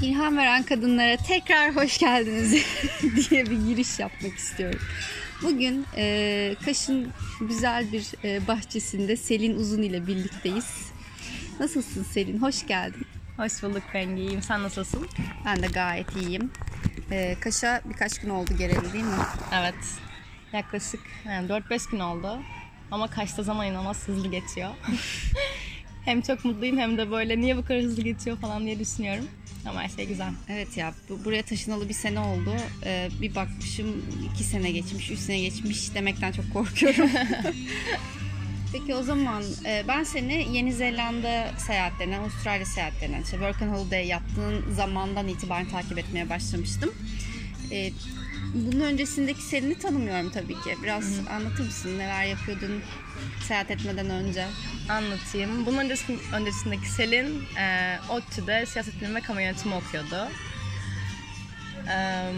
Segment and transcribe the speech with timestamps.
[0.00, 2.52] İlham veren kadınlara tekrar hoş geldiniz
[3.30, 4.80] diye bir giriş yapmak istiyorum.
[5.42, 10.90] Bugün e, Kaş'ın güzel bir e, bahçesinde Selin Uzun ile birlikteyiz.
[11.60, 12.38] Nasılsın Selin?
[12.38, 13.06] Hoş geldin.
[13.36, 14.22] Hoş bulduk Bengi.
[14.22, 14.42] İyiyim.
[14.42, 15.08] Sen nasılsın?
[15.44, 16.50] Ben de gayet iyiyim.
[17.10, 19.24] E, Kaş'a birkaç gün oldu geleli değil mi?
[19.60, 19.74] Evet.
[20.52, 22.38] Yaklaşık yani 4-5 gün oldu.
[22.90, 24.70] Ama kaçta zaman inanılmaz hızlı geçiyor.
[26.06, 29.24] hem çok mutluyum hem de böyle niye bu kadar hızlı geçiyor falan diye düşünüyorum.
[29.68, 30.30] Ama her şey güzel.
[30.48, 32.54] Evet ya bu- buraya taşınalı bir sene oldu.
[32.84, 37.10] E, bir bakmışım iki sene geçmiş, üç sene geçmiş demekten çok korkuyorum.
[38.72, 44.06] Peki o zaman e, ben seni Yeni Zelanda seyahatlerinden, Avustralya seyahatlerinden, işte Work and Holiday
[44.06, 46.90] yaptığın zamandan itibaren takip etmeye başlamıştım.
[47.72, 47.90] E,
[48.54, 50.76] bunun öncesindeki Selin'i tanımıyorum tabii ki.
[50.82, 52.82] Biraz anlatır mısın neler yapıyordun
[53.40, 54.46] seyahat etmeden önce?
[54.88, 55.66] Anlatayım.
[55.66, 60.28] Bunun öncesinde, öncesindeki Selin e, ODTÜ'de siyaset bilimi ve kamu yönetimi okuyordu.
[61.88, 62.30] E,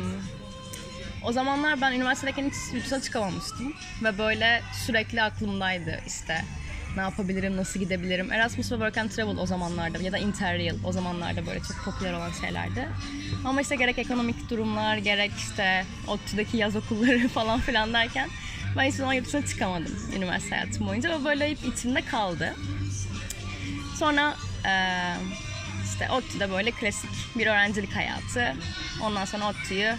[1.24, 3.74] o zamanlar ben üniversitedeyken hiç yurt dışına çıkamamıştım.
[4.04, 6.44] Ve böyle sürekli aklımdaydı işte
[6.98, 8.32] ne yapabilirim, nasıl gidebilirim.
[8.32, 12.12] Erasmus ve Work and Travel o zamanlarda ya da Interrail o zamanlarda böyle çok popüler
[12.12, 12.88] olan şeylerdi.
[13.44, 18.28] Ama işte gerek ekonomik durumlar, gerek işte ODTÜ'deki yaz okulları falan filan derken
[18.76, 22.54] ben hiçbir zaman yurt çıkamadım üniversite hayatım boyunca ve böyle hep içimde kaldı.
[23.98, 25.14] Sonra eee,
[25.84, 28.54] işte ODTÜ'de böyle klasik bir öğrencilik hayatı.
[29.02, 29.94] Ondan sonra ODTÜ'yü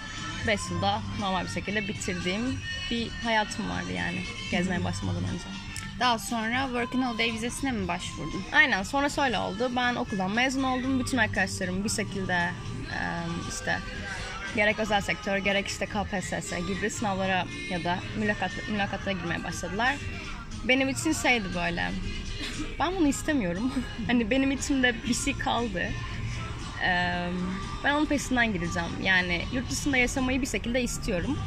[0.47, 2.59] 5 yılda normal bir şekilde bitirdiğim
[2.91, 5.68] bir hayatım vardı yani gezmeye başlamadan önce.
[5.99, 8.43] Daha sonra Work and Holiday vizesine mi başvurdun?
[8.53, 9.71] Aynen sonra şöyle oldu.
[9.75, 10.99] Ben okuldan mezun oldum.
[10.99, 12.49] Bütün arkadaşlarım bir şekilde
[13.49, 13.79] işte
[14.55, 19.95] gerek özel sektör gerek işte KPSS gibi sınavlara ya da mülakat, mülakatlara girmeye başladılar.
[20.63, 21.91] Benim için şeydi böyle.
[22.79, 23.73] Ben bunu istemiyorum.
[24.07, 25.83] hani benim içimde bir şey kaldı.
[27.83, 28.89] Ben onun peşinden gideceğim.
[29.03, 31.37] Yani yurt dışında yaşamayı bir şekilde istiyorum.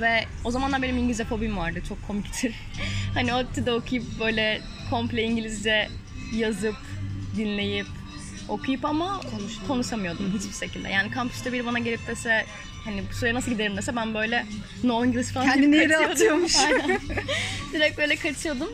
[0.00, 1.82] Ve o zamanlar benim İngilizce fobim vardı.
[1.88, 2.54] Çok komiktir.
[3.14, 4.60] hani ODTÜ'de okuyup böyle
[4.90, 5.88] komple İngilizce
[6.34, 6.76] yazıp,
[7.36, 7.86] dinleyip,
[8.48, 9.20] okuyup ama
[9.68, 10.88] konuşamıyordum hiçbir şekilde.
[10.88, 12.46] Yani kampüste biri bana gelip dese
[12.84, 14.46] hani bu şuraya nasıl giderim dese ben böyle
[14.84, 16.56] no İngiliz falan Kendini yere atıyormuş.
[16.64, 17.00] Aynen.
[17.72, 18.68] Direkt böyle kaçıyordum.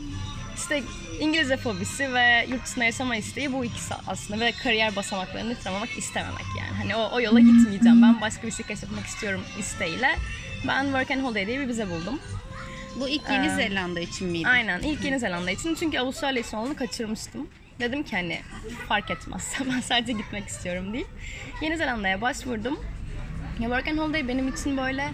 [0.56, 0.82] İşte
[1.20, 6.46] İngilizce fobisi ve yurt dışında yaşama isteği bu ikisi aslında ve kariyer basamaklarını tırmanmak istememek
[6.58, 6.76] yani.
[6.78, 8.02] Hani o, o yola gitmeyeceğim.
[8.02, 10.16] Ben başka bir şey keşfetmek istiyorum isteğiyle.
[10.68, 12.20] Ben Work and Holiday diye bir vize buldum.
[13.00, 14.48] Bu ilk Yeni Ee, Zelanda için miydi?
[14.48, 17.48] Aynen ilk Yeni Zelanda için çünkü Avustralya için olanı kaçırmıştım.
[17.80, 18.40] Dedim ki hani
[18.88, 21.06] fark etmez ben sadece gitmek istiyorum değil.
[21.62, 22.80] Yeni Zelanda'ya başvurdum.
[23.60, 25.08] Ya Work and Holiday benim için böyle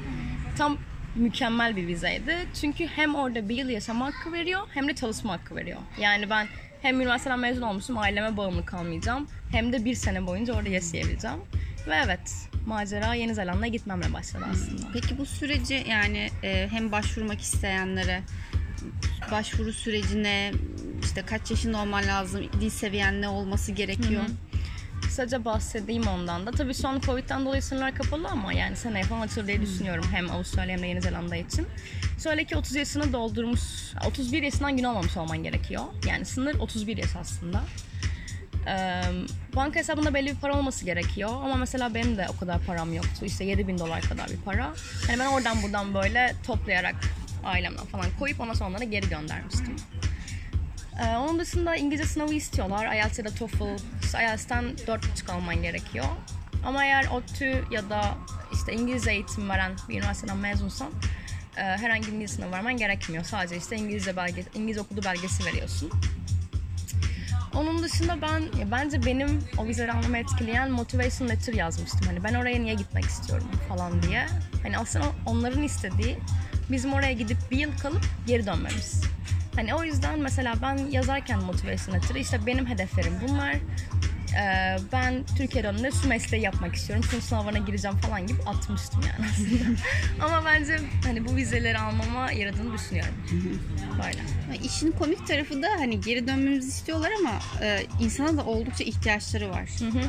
[0.59, 0.79] tam
[1.17, 2.37] mükemmel bir vizeydi.
[2.61, 5.79] Çünkü hem orada bir yıl yaşama hakkı veriyor hem de çalışma hakkı veriyor.
[6.01, 6.47] Yani ben
[6.83, 9.29] hem üniversiteden mezun olmuşum aileme bağımlı kalmayacağım.
[9.53, 11.39] Hem de bir sene boyunca orada yaşayabileceğim.
[11.89, 14.87] Ve evet macera Yeni Zelanda'ya gitmemle başladı aslında.
[14.93, 18.23] Peki bu süreci yani e, hem başvurmak isteyenlere
[19.31, 20.53] başvuru sürecine
[21.03, 24.23] işte kaç yaşında olman lazım, dil seviyen ne olması gerekiyor?
[25.03, 26.51] Kısaca bahsedeyim ondan da.
[26.51, 30.31] Tabii şu an Covid'den dolayı sınırlar kapalı ama yani seneye falan açılır diye düşünüyorum hem
[30.31, 31.67] Avustralya hem de Yeni Zelanda için.
[32.23, 33.61] Şöyle ki 30 yaşını doldurmuş,
[34.07, 35.83] 31 yaşından gün olmamış olman gerekiyor.
[36.09, 37.63] Yani sınır 31 yaş aslında.
[39.57, 43.25] Banka hesabında belli bir para olması gerekiyor ama mesela benim de o kadar param yoktu.
[43.25, 44.73] İşte 7000 dolar kadar bir para.
[45.07, 46.95] Hani ben oradan buradan böyle toplayarak
[47.45, 49.77] ailemden falan koyup ondan sonra onlara geri göndermiştim.
[51.03, 52.95] Ee, onun dışında İngilizce sınavı istiyorlar.
[52.95, 53.83] IELTS ya da TOEFL.
[54.03, 56.07] İşte IELTS'ten 4.5 alman gerekiyor.
[56.67, 58.15] Ama eğer ODTÜ ya da
[58.53, 60.89] işte İngilizce eğitim veren bir üniversiteden mezunsan
[61.57, 63.25] e, herhangi bir İngilizce sınavı vermen gerekmiyor.
[63.25, 65.91] Sadece işte İngilizce belge, İngilizce okudu belgesi veriyorsun.
[67.57, 72.07] Onun dışında ben ya bence benim o vizeleri almamı etkileyen motivation letter yazmıştım.
[72.07, 74.27] Hani ben oraya niye gitmek istiyorum falan diye.
[74.63, 76.19] Hani aslında onların istediği
[76.71, 79.03] bizim oraya gidip bir yıl kalıp geri dönmemiz.
[79.57, 83.57] Hani o yüzden mesela ben yazarken motivation letter'ı işte benim hedeflerim bunlar.
[84.35, 87.05] Ee, ben Türkiye'ye döndüğümde şu mesleği yapmak istiyorum.
[87.11, 89.81] Şunun sınavına gireceğim falan gibi atmıştım yani aslında.
[90.25, 93.15] Ama bence hani bu vizeleri almama yaradığını düşünüyorum.
[94.05, 94.19] Böyle.
[94.65, 99.69] İşin komik tarafı da hani geri dönmemizi istiyorlar ama e, insana da oldukça ihtiyaçları var.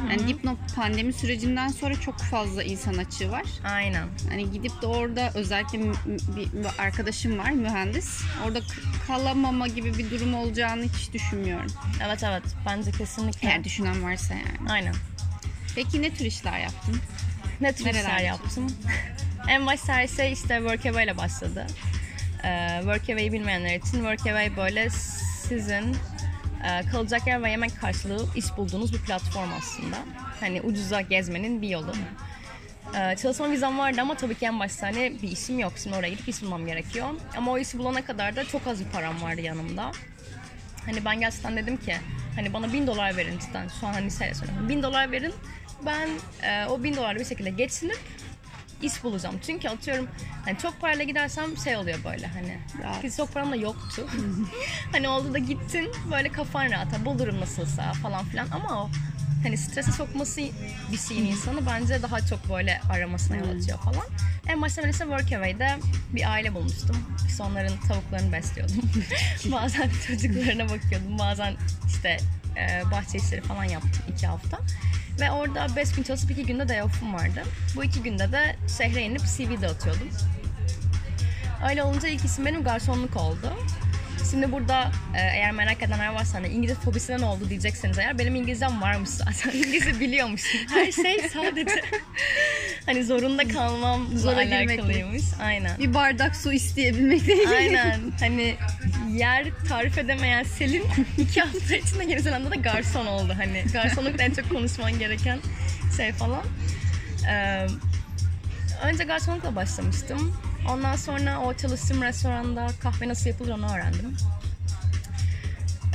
[0.09, 3.43] Yani dipnot pandemi sürecinden sonra çok fazla insan açığı var.
[3.65, 4.07] Aynen.
[4.29, 6.47] Hani gidip de orada özellikle bir
[6.79, 8.21] arkadaşım var mühendis.
[8.45, 8.59] Orada
[9.07, 11.71] kalamama gibi bir durum olacağını hiç düşünmüyorum.
[12.05, 13.47] Evet evet bence kesinlikle.
[13.47, 14.71] Eğer düşünen varsa yani.
[14.71, 14.95] Aynen.
[15.75, 17.01] Peki ne tür işler yaptın?
[17.61, 18.67] Ne tür Nereler işler yaptım?
[19.47, 21.67] en başta şey işte Workaway ile başladı.
[22.43, 25.97] Ee, Workaway'i bilmeyenler için Workaway böyle sizin
[26.63, 29.97] e, kalacak yer ve yemek karşılığı iş bulduğunuz bir platform aslında.
[30.39, 31.93] Hani ucuza gezmenin bir yolu.
[32.95, 35.73] E, çalışma vizem vardı ama tabii ki en başta hani bir işim yok.
[35.83, 37.07] Şimdi oraya gidip iş bulmam gerekiyor.
[37.37, 39.91] Ama o işi bulana kadar da çok az bir param vardı yanımda.
[40.85, 41.95] Hani ben gerçekten dedim ki
[42.37, 44.69] hani bana bin dolar verin cidden şu an hani liseyle söylüyorum.
[44.69, 45.33] Bin dolar verin
[45.85, 46.09] ben
[46.43, 47.99] e, o bin dolarla bir şekilde geçinip
[48.81, 49.35] iş bulacağım.
[49.45, 50.07] Çünkü atıyorum
[50.45, 53.01] hani çok parayla gidersem şey oluyor böyle hani Rahat.
[53.01, 54.07] ki çok param da yoktu.
[54.91, 58.89] hani oldu da gittin böyle kafan rahat ha, bulurum nasılsa falan filan ama o
[59.43, 60.41] hani strese sokması
[60.91, 64.05] bir şeyin insanı bence daha çok böyle aramasına yol açıyor falan.
[64.49, 65.77] En başta ben işte Workaway'de
[66.13, 66.97] bir aile bulmuştum.
[67.27, 68.75] İşte onların tavuklarını besliyordum.
[69.51, 71.19] bazen çocuklarına bakıyordum.
[71.19, 71.55] Bazen
[71.87, 72.17] işte
[72.57, 74.57] e, bahçe işleri falan yaptım iki hafta.
[75.19, 77.43] Ve orada 5 gün çalışıp iki günde day off'um vardı.
[77.75, 80.09] Bu iki günde de şehre inip CV dağıtıyordum.
[81.69, 83.53] Öyle olunca ilk isim benim garsonluk oldu.
[84.31, 88.35] Şimdi burada e, eğer merak edenler varsa hani İngilizce fobisine ne oldu diyecekseniz eğer benim
[88.35, 89.51] İngilizcem varmış zaten.
[89.57, 90.59] İngilizce biliyormuşum.
[90.69, 91.81] Her şey sadece
[92.85, 95.23] hani zorunda kalmamla Zora alakalıymış.
[95.41, 95.79] Aynen.
[95.79, 97.55] Bir bardak su isteyebilmekle ilgili.
[97.55, 97.99] Aynen.
[98.19, 98.55] Hani
[99.13, 100.83] yer tarif edemeyen Selin
[101.17, 103.33] iki hafta içinde Yeni Zelanda'da garson oldu.
[103.37, 105.39] Hani garsonluk en çok konuşman gereken
[105.97, 106.43] şey falan.
[107.29, 107.67] Ee,
[108.83, 110.37] önce garsonlukla başlamıştım.
[110.69, 114.17] Ondan sonra o çalıştığım restoranda kahve nasıl yapılır onu öğrendim.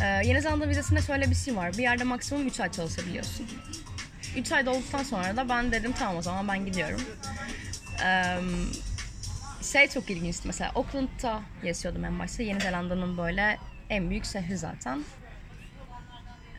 [0.02, 1.72] Ee, Yeni Zelanda vizesinde şöyle bir şey var.
[1.72, 3.46] Bir yerde maksimum 3 ay çalışabiliyorsun.
[4.36, 7.00] 3 ay dolduktan sonra da ben dedim tamam o zaman ben gidiyorum.
[8.04, 8.38] Ee,
[9.72, 12.42] şey çok ilginçti mesela Auckland'da yaşıyordum en başta.
[12.42, 13.58] Yeni Zelanda'nın böyle
[13.90, 15.04] en büyük şehri zaten.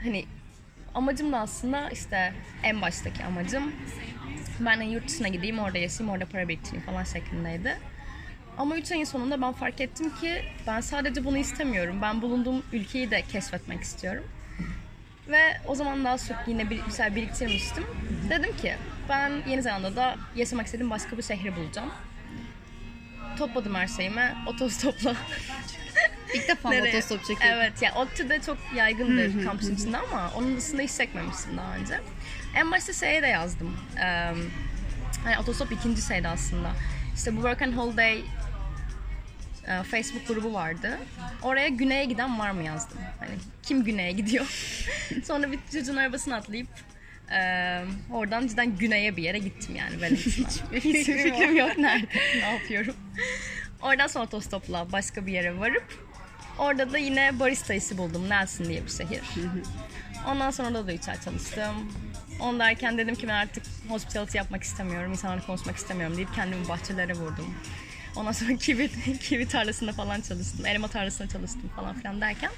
[0.03, 0.25] Hani
[0.93, 2.33] amacım da aslında işte
[2.63, 3.71] en baştaki amacım
[4.59, 7.77] ben de yurt dışına gideyim orada yaşayayım orada para biriktireyim falan şeklindeydi.
[8.57, 11.99] Ama 3 ayın sonunda ben fark ettim ki ben sadece bunu istemiyorum.
[12.01, 14.23] Ben bulunduğum ülkeyi de keşfetmek istiyorum.
[15.27, 17.83] Ve o zaman daha çok yine bir, şeyler biriktirmiştim.
[18.29, 18.75] Dedim ki
[19.09, 21.91] ben Yeni Zelanda'da yaşamak istediğim başka bir şehri bulacağım.
[23.37, 25.15] Topladım her şeyimi otostopla.
[26.33, 26.89] İlk defa Nereye?
[26.89, 27.59] otostop çekiyorum.
[27.61, 31.99] Evet ya ODTÜ'de çok yaygındır kampüsün içinde ama onun dışında hiç çekmemiştim daha önce.
[32.55, 33.77] En başta şeye de yazdım.
[33.97, 34.33] Ee,
[35.23, 36.71] hani otostop ikinci şeydi aslında.
[37.15, 38.23] İşte bu Work and Holiday
[39.67, 40.99] e, Facebook grubu vardı.
[41.41, 42.97] Oraya güneye giden var mı yazdım.
[43.19, 43.31] Hani
[43.63, 44.45] kim güneye gidiyor?
[45.23, 46.67] Sonra bir çocuğun arabasına atlayıp
[47.31, 47.39] e,
[48.11, 50.45] oradan cidden güneye bir yere gittim yani benim için.
[50.73, 52.95] Hiç fikrim yok nerede, ne yapıyorum.
[53.81, 56.13] Oradan sonra otostopla başka bir yere varıp
[56.57, 58.29] orada da yine barista işi buldum.
[58.29, 59.21] Nelson diye bir şehir.
[60.27, 61.91] Ondan sonra da da 3 ay çalıştım.
[62.39, 67.13] On derken dedim ki ben artık hospitality yapmak istemiyorum, insanlarla konuşmak istemiyorum deyip kendimi bahçelere
[67.13, 67.55] vurdum.
[68.15, 68.89] Ondan sonra kivi,
[69.19, 72.51] kivi tarlasında falan çalıştım, elma tarlasında çalıştım falan filan derken.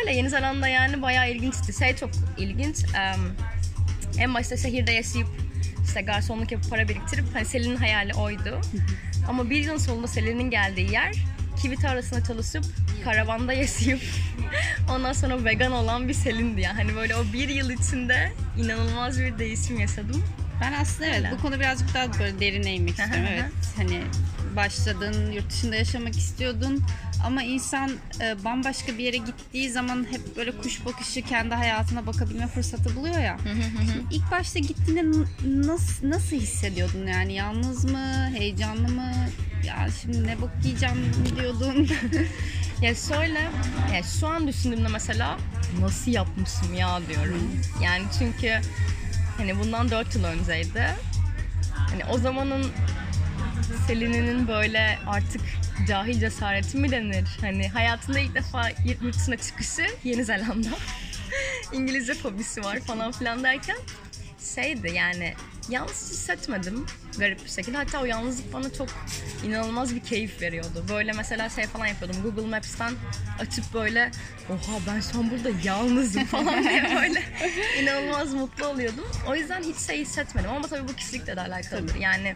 [0.00, 1.78] Öyle Yeni Zelanda yani bayağı ilginçti.
[1.78, 2.76] Şey çok ilginç.
[2.96, 3.20] em,
[4.18, 5.28] en başta şehirde yaşayıp
[5.84, 8.60] işte garsonluk yapıp para biriktirip hani Selin'in hayali oydu.
[9.28, 11.12] Ama bir yılın sonunda Selin'in geldiği yer
[11.62, 12.64] kivi tarlasında çalışıp
[13.04, 14.00] karavanda yaşayıp
[14.90, 16.76] ondan sonra vegan olan bir Selin'di yani.
[16.76, 20.24] Hani böyle o bir yıl içinde inanılmaz bir değişim yaşadım.
[20.62, 21.32] Ben aslında evet Öyle.
[21.32, 23.26] bu konu birazcık daha böyle derine inmek istiyorum.
[23.30, 24.02] Evet hani
[24.56, 26.84] başladın, yurt dışında yaşamak istiyordun
[27.26, 32.46] ama insan e, bambaşka bir yere gittiği zaman hep böyle kuş bakışı kendi hayatına bakabilme
[32.46, 33.38] fırsatı buluyor ya.
[33.92, 39.12] Şimdi ilk başta gittiğinde nasıl nasıl hissediyordun yani yalnız mı, heyecanlı mı?
[39.66, 41.88] Ya şimdi ne bok yiyeceğim diyordun?
[42.82, 43.40] Ya şöyle,
[43.94, 45.38] ya şu an düşündüğümde mesela
[45.80, 47.50] nasıl yapmışım ya diyorum.
[47.82, 48.60] Yani çünkü
[49.36, 50.86] hani bundan 4 yıl önceydi.
[51.90, 52.72] Hani o zamanın
[53.86, 55.40] Selin'in böyle artık
[55.88, 57.28] cahil cesareti mi denir?
[57.40, 58.68] Hani hayatında ilk defa
[59.02, 60.68] yurt dışına çıkışı Yeni Zelanda.
[61.72, 63.76] İngilizce fobisi var falan filan derken
[64.54, 65.34] şeydi yani
[65.68, 66.86] yalnız hissetmedim
[67.18, 67.76] garip bir şekilde.
[67.76, 68.88] Hatta o yalnızlık bana çok
[69.46, 70.84] inanılmaz bir keyif veriyordu.
[70.88, 72.22] Böyle mesela şey falan yapıyordum.
[72.22, 72.92] Google Maps'ten
[73.38, 74.10] açıp böyle
[74.50, 77.22] oha ben şu an burada yalnızım falan diye böyle
[77.82, 79.04] inanılmaz mutlu oluyordum.
[79.28, 81.94] O yüzden hiç şey hissetmedim ama tabii bu kişilikle de alakalıdır.
[81.94, 82.34] Yani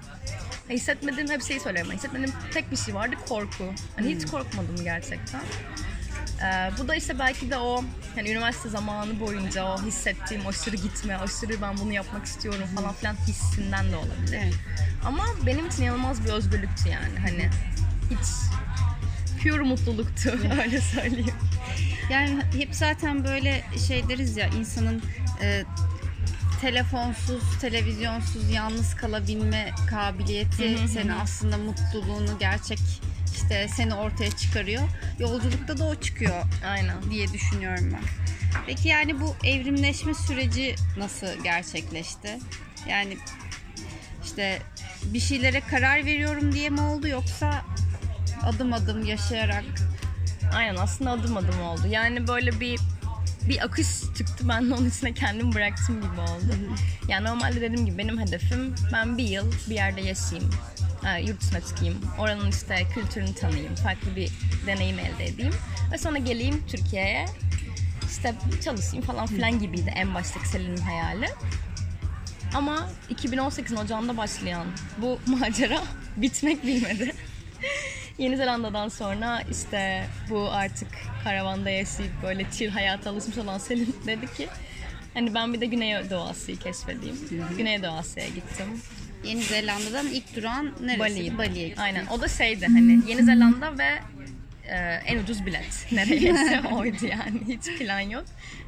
[0.71, 1.93] hissetmediğim hep şeyi söylüyorum.
[1.93, 3.75] Hissetmediğim tek bir şey vardı korku.
[3.97, 5.41] Hani hiç korkmadım gerçekten.
[6.43, 11.17] Ee, bu da işte belki de o hani üniversite zamanı boyunca o hissettiğim aşırı gitme,
[11.17, 14.39] aşırı ben bunu yapmak istiyorum falan filan hissinden de olabilir.
[14.43, 14.55] Evet.
[15.05, 17.51] Ama benim için inanılmaz bir özgürlüktü yani hani
[18.11, 18.29] hiç
[19.43, 20.31] pure mutluluktu
[20.63, 21.35] öyle söyleyeyim.
[22.11, 25.03] Yani hep zaten böyle şey deriz ya insanın
[25.43, 25.65] e,
[26.61, 32.79] telefonsuz, televizyonsuz yalnız kalabilme kabiliyeti senin aslında mutluluğunu gerçek
[33.37, 34.83] işte seni ortaya çıkarıyor.
[35.19, 37.11] Yolculukta da o çıkıyor Aynen.
[37.11, 38.03] diye düşünüyorum ben.
[38.67, 42.39] Peki yani bu evrimleşme süreci nasıl gerçekleşti?
[42.89, 43.17] Yani
[44.25, 44.63] işte
[45.05, 47.65] bir şeylere karar veriyorum diye mi oldu yoksa
[48.43, 49.65] adım adım yaşayarak
[50.55, 51.83] Aynen aslında adım adım oldu.
[51.91, 52.81] Yani böyle bir
[53.49, 53.87] bir akış
[54.19, 54.49] çıktı.
[54.49, 56.77] Ben de onun içine kendimi bıraktım gibi oldu.
[57.09, 60.51] Yani normalde dediğim gibi benim hedefim ben bir yıl bir yerde yaşayayım.
[61.07, 62.01] Ha, yurt dışına çıkayım.
[62.19, 63.75] Oranın işte kültürünü tanıyayım.
[63.75, 64.31] Farklı bir
[64.67, 65.55] deneyim elde edeyim.
[65.93, 67.27] Ve sonra geleyim Türkiye'ye.
[68.11, 68.35] işte
[68.65, 71.27] çalışayım falan filan gibiydi en baştaki Selin'in hayali.
[72.55, 74.67] Ama 2018'in ocağında başlayan
[74.99, 75.83] bu macera
[76.17, 77.15] bitmek bilmedi.
[78.19, 80.89] Yeni Zelanda'dan sonra işte bu artık
[81.25, 84.49] karavanda yaşayıp böyle chill hayata alışmış olan Selin dedi ki
[85.15, 87.17] hani ben bir de Güney Doğu Asya'yı keşfedeyim.
[87.59, 88.67] Güney Doğu Asya'ya gittim.
[89.25, 91.01] Yeni Zelanda'dan ilk duran neresi?
[91.01, 91.39] Bali'ydi.
[91.39, 91.83] Bali'ye gittin.
[91.83, 93.99] Aynen o da şeydi hani Yeni Zelanda ve
[94.69, 95.87] e, en ucuz bilet.
[95.93, 98.25] Nereyse oydu yani hiç plan yok.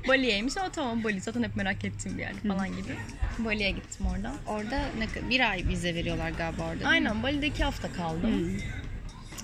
[0.08, 2.96] Bali'yeymiş ama tamam Bali zaten hep merak ettiğim bir yer falan gibi.
[3.38, 4.34] Bali'ye gittim oradan.
[4.46, 6.88] Orada ne, bir ay vize veriyorlar galiba orada.
[6.88, 8.60] Aynen Bali'de iki hafta kaldım.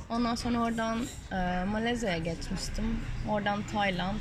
[0.08, 2.84] Ondan sonra oradan e, Malezya'ya geçmiştim.
[3.28, 4.20] Oradan Tayland,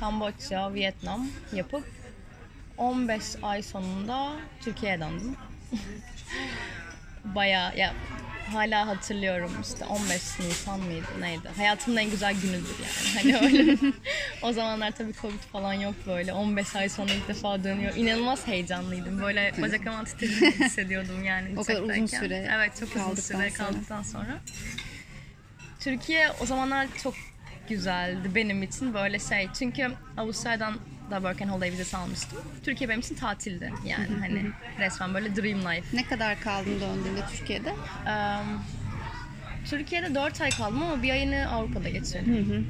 [0.00, 1.84] Kamboçya, Vietnam yapıp
[2.76, 5.36] 15 ay sonunda Türkiye'ye döndüm.
[7.24, 7.94] Baya ya
[8.52, 10.10] hala hatırlıyorum işte 15
[10.40, 11.48] Nisan mıydı neydi?
[11.56, 13.34] Hayatımın en güzel günüdür yani.
[13.38, 13.76] Hani öyle.
[14.42, 16.32] o zamanlar tabii Covid falan yok böyle.
[16.32, 17.96] 15 ay sonra ilk defa dönüyor.
[17.96, 19.22] İnanılmaz heyecanlıydım.
[19.22, 21.48] Böyle bacak aman titrediğimi hissediyordum yani.
[21.56, 24.38] O kadar uzun süre Evet çok uzun süre kaldıktan sonra.
[25.80, 27.14] Türkiye o zamanlar çok
[27.68, 29.48] güzeldi benim için böyle şey.
[29.58, 30.74] Çünkü Avustralya'dan
[31.10, 32.38] da Work and Holiday vizesi almıştım.
[32.64, 34.46] Türkiye benim için tatildi yani hani
[34.78, 35.96] resmen böyle dream life.
[35.96, 37.74] Ne kadar kaldın döndüğünde Türkiye'de?
[38.06, 38.36] Eee,
[39.70, 42.66] Türkiye'de 4 ay kaldım ama bir ayını Avrupa'da geçirdim.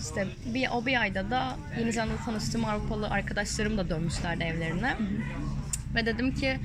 [0.00, 4.96] İşte bir, o bir ayda da Yeni Zelanda'da tanıştığım Avrupalı arkadaşlarım da dönmüşlerdi evlerine.
[5.94, 6.58] Ve dedim ki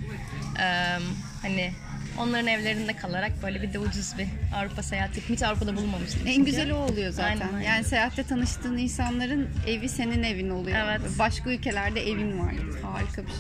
[0.60, 0.98] eee,
[1.42, 1.72] hani
[2.20, 6.28] onların evlerinde kalarak böyle bir de ucuz bir Avrupa seyahati hiç Avrupa'da bulunmamıştım.
[6.28, 6.46] En çünkü.
[6.46, 7.30] güzeli o oluyor zaten.
[7.32, 7.62] Aynen, aynen.
[7.62, 10.78] Yani seyahatte tanıştığın insanların evi senin evin oluyor.
[10.78, 11.02] Evet.
[11.20, 12.54] Başka ülkelerde evin var.
[12.84, 13.40] Harika bir şey.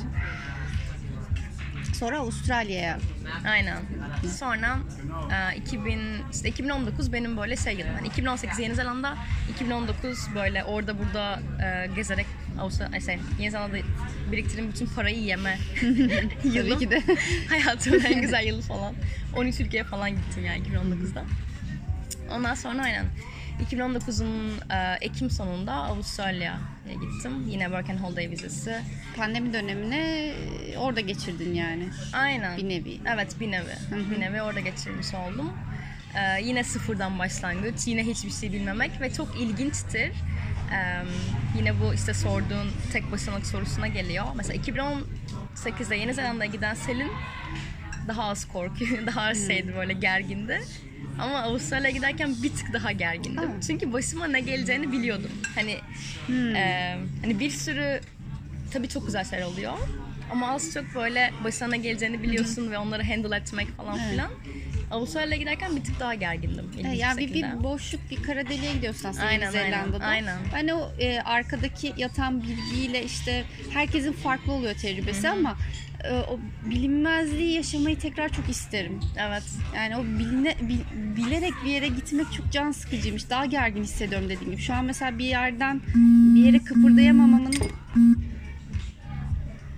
[2.00, 2.98] Sonra Avustralya'ya.
[3.48, 3.77] Aynen.
[4.38, 4.77] Sonra
[5.53, 6.00] e, 2000
[6.33, 7.93] işte 2019 benim böyle şey yılım.
[7.95, 9.17] Yani 2018 Yeni Zelanda,
[9.55, 12.25] 2019 böyle orada burada e, gezerek
[12.59, 13.77] Avustralya şey, Yeni Zelanda'da
[14.31, 15.57] biriktirdiğim bütün parayı yeme
[16.43, 16.69] yılım.
[16.69, 17.03] Tabii ki de.
[17.50, 18.95] Hayatımın en güzel yılı falan.
[19.36, 21.24] 13 ülkeye falan gittim yani 2019'da.
[22.31, 23.05] Ondan sonra aynen
[23.71, 26.59] 2019'un e, Ekim sonunda Avustralya'ya
[26.93, 27.48] gittim.
[27.48, 28.75] Yine Work and Holiday vizesi.
[29.17, 30.33] Pandemi dönemine
[30.77, 31.83] orada geçirdin yani.
[32.13, 32.57] Aynen.
[32.57, 32.98] Bir nevi.
[33.13, 33.75] Evet bir nevi.
[34.12, 35.51] Bir nevi orada geçirmiş oldum.
[36.15, 40.12] Ee, yine sıfırdan başlangıç, yine hiçbir şey bilmemek ve çok ilginçtir.
[40.72, 41.04] Ee,
[41.58, 44.26] yine bu işte sorduğun tek başınalık sorusuna geliyor.
[44.36, 47.12] Mesela 2018'de Yeni Zelanda'ya giden Selin
[48.08, 50.62] daha az korkuyor, daha az şeydi böyle gergindi.
[51.20, 53.44] Ama Avustralya'ya giderken bir tık daha gergindim.
[53.52, 53.62] Aa.
[53.68, 55.32] Çünkü başıma ne geleceğini biliyordum.
[55.56, 55.78] Hani
[56.56, 58.02] e, hani bir sürü
[58.74, 59.74] tabii çok güzel şeyler oluyor.
[60.32, 64.12] Ama az çok böyle başına geleceğini biliyorsun ve onları handle etmek falan Evet.
[64.12, 64.32] filan.
[64.91, 66.72] Avustralya'ya giderken bir tık daha gergindim.
[66.79, 67.53] E, bir yani bir, şekilde.
[67.60, 70.05] bir boşluk, bir kara deliğe gidiyorsun aslında Aynen, Yeni aynen, Zelanda'da.
[70.05, 70.38] aynen.
[70.53, 73.43] Ben o e, arkadaki yatan bilgiyle işte
[73.74, 75.58] herkesin farklı oluyor tecrübesi ama
[76.03, 79.00] e, o bilinmezliği yaşamayı tekrar çok isterim.
[79.17, 79.43] Evet.
[79.75, 83.29] Yani o biline, bil- bilerek bir yere gitmek çok can sıkıcıymış.
[83.29, 84.62] Daha gergin hissediyorum dediğim gibi.
[84.62, 85.81] Şu an mesela bir yerden
[86.36, 87.53] bir yere kıpırdayamamamın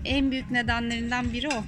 [0.05, 1.63] en büyük nedenlerinden biri o.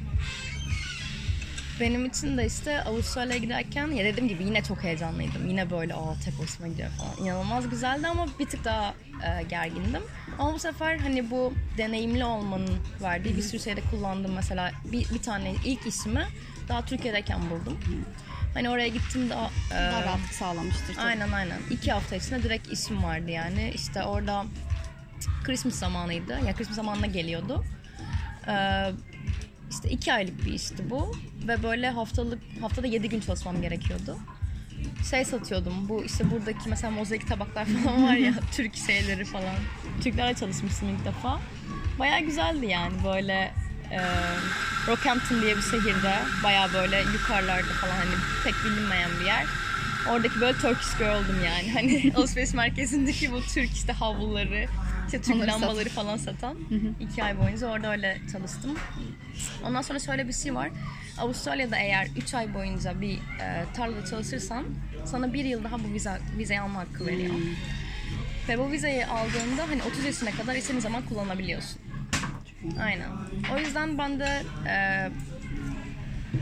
[1.80, 5.48] Benim için de işte Avustralya'ya giderken ya dediğim gibi yine çok heyecanlıydım.
[5.50, 7.18] Yine böyle aa tek başıma gidiyor falan.
[7.28, 8.94] İnanılmaz güzeldi ama bir tık daha
[9.26, 10.04] e, gergindim.
[10.40, 14.34] Ama bu sefer hani bu deneyimli olmanın verdiği bir sürü şeyde kullandım.
[14.34, 16.26] Mesela bir, bir tane ilk işimi
[16.70, 17.80] daha Türkiye'deyken buldum.
[18.54, 19.46] Hani oraya gittim daha...
[19.72, 21.06] e, Daha rahatlık sağlamıştır tabii.
[21.06, 21.58] Aynen aynen.
[21.72, 23.72] İki hafta içinde direkt işim vardı yani.
[23.76, 24.46] İşte orada
[25.44, 26.32] Christmas zamanıydı.
[26.48, 27.66] Ya Christmas zamanına geliyordu.
[28.48, 28.52] Ee,
[29.74, 31.16] işte iki aylık bir işti bu.
[31.48, 34.18] Ve böyle haftalık haftada yedi gün çalışmam gerekiyordu.
[35.10, 35.90] Şey satıyordum.
[35.90, 38.34] Bu işte buradaki mesela mozaik tabaklar falan var ya.
[38.52, 39.56] Türk şeyleri falan.
[40.04, 41.40] Türklerle çalışmıştım ilk defa.
[42.00, 43.54] Bayağı güzeldi yani böyle
[43.92, 44.00] e,
[44.88, 49.46] Rockhampton diye bir şehirde bayağı böyle yukarılarda falan hani pek bilinmeyen bir yer.
[50.10, 51.72] Oradaki böyle Turkish girl'dum yani.
[51.74, 54.66] Hani alışveriş merkezindeki bu Türk işte havluları,
[55.06, 56.58] İşte Onları lambaları falan satan.
[57.00, 58.78] iki ay boyunca orada öyle çalıştım.
[59.66, 60.70] Ondan sonra şöyle bir şey var.
[61.18, 64.66] Avustralya'da eğer 3 ay boyunca bir e, tarlada çalışırsan
[65.06, 67.34] sana bir yıl daha bu vize, vizeyi alma hakkı veriyor.
[68.50, 71.82] Ve bu vizeyi aldığında hani 30 yaşına kadar istediğin zaman kullanabiliyorsun.
[72.82, 73.10] Aynen.
[73.56, 74.76] O yüzden ben de e,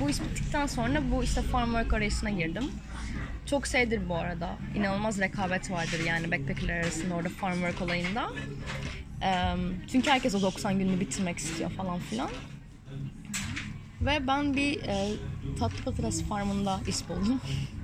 [0.02, 2.72] bu iş bittikten sonra bu işte farm work arayışına girdim.
[3.52, 4.50] Çok şeydir bu arada.
[4.76, 8.30] İnanılmaz rekabet vardır yani backpackerler arasında orada farm work olayında.
[9.92, 12.30] Çünkü herkes o 90 gününü bitirmek istiyor falan filan.
[14.02, 15.10] Ve ben bir e,
[15.60, 17.42] tatlı patates farmında iş buldum.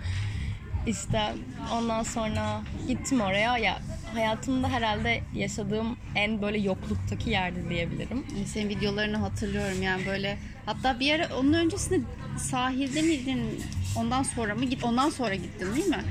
[0.87, 1.33] İşte
[1.73, 3.79] ondan sonra gittim oraya ya
[4.13, 8.25] hayatımda herhalde yaşadığım en böyle yokluktaki yerdi diyebilirim.
[8.45, 10.37] Senin videolarını hatırlıyorum yani böyle.
[10.65, 12.05] Hatta bir ara onun öncesinde
[12.37, 13.63] sahilde miydin?
[13.97, 14.83] Ondan sonra mı git?
[14.83, 16.03] Ondan sonra gittin değil mi?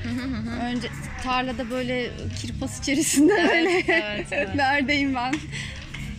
[0.63, 0.89] Önce
[1.23, 3.79] tarlada böyle kirpas içerisinde böyle.
[3.89, 4.55] evet, evet.
[4.55, 5.35] Neredeyim ben?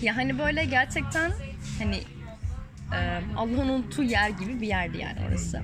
[0.02, 1.32] Ya hani böyle gerçekten
[1.80, 2.00] hani
[3.36, 5.62] Allah'ın unuttuğu yer gibi bir yerdi yani orası.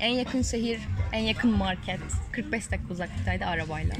[0.00, 0.80] En yakın şehir,
[1.12, 2.00] en yakın market
[2.32, 3.94] 45 dakika uzaklıktaydı arabayla.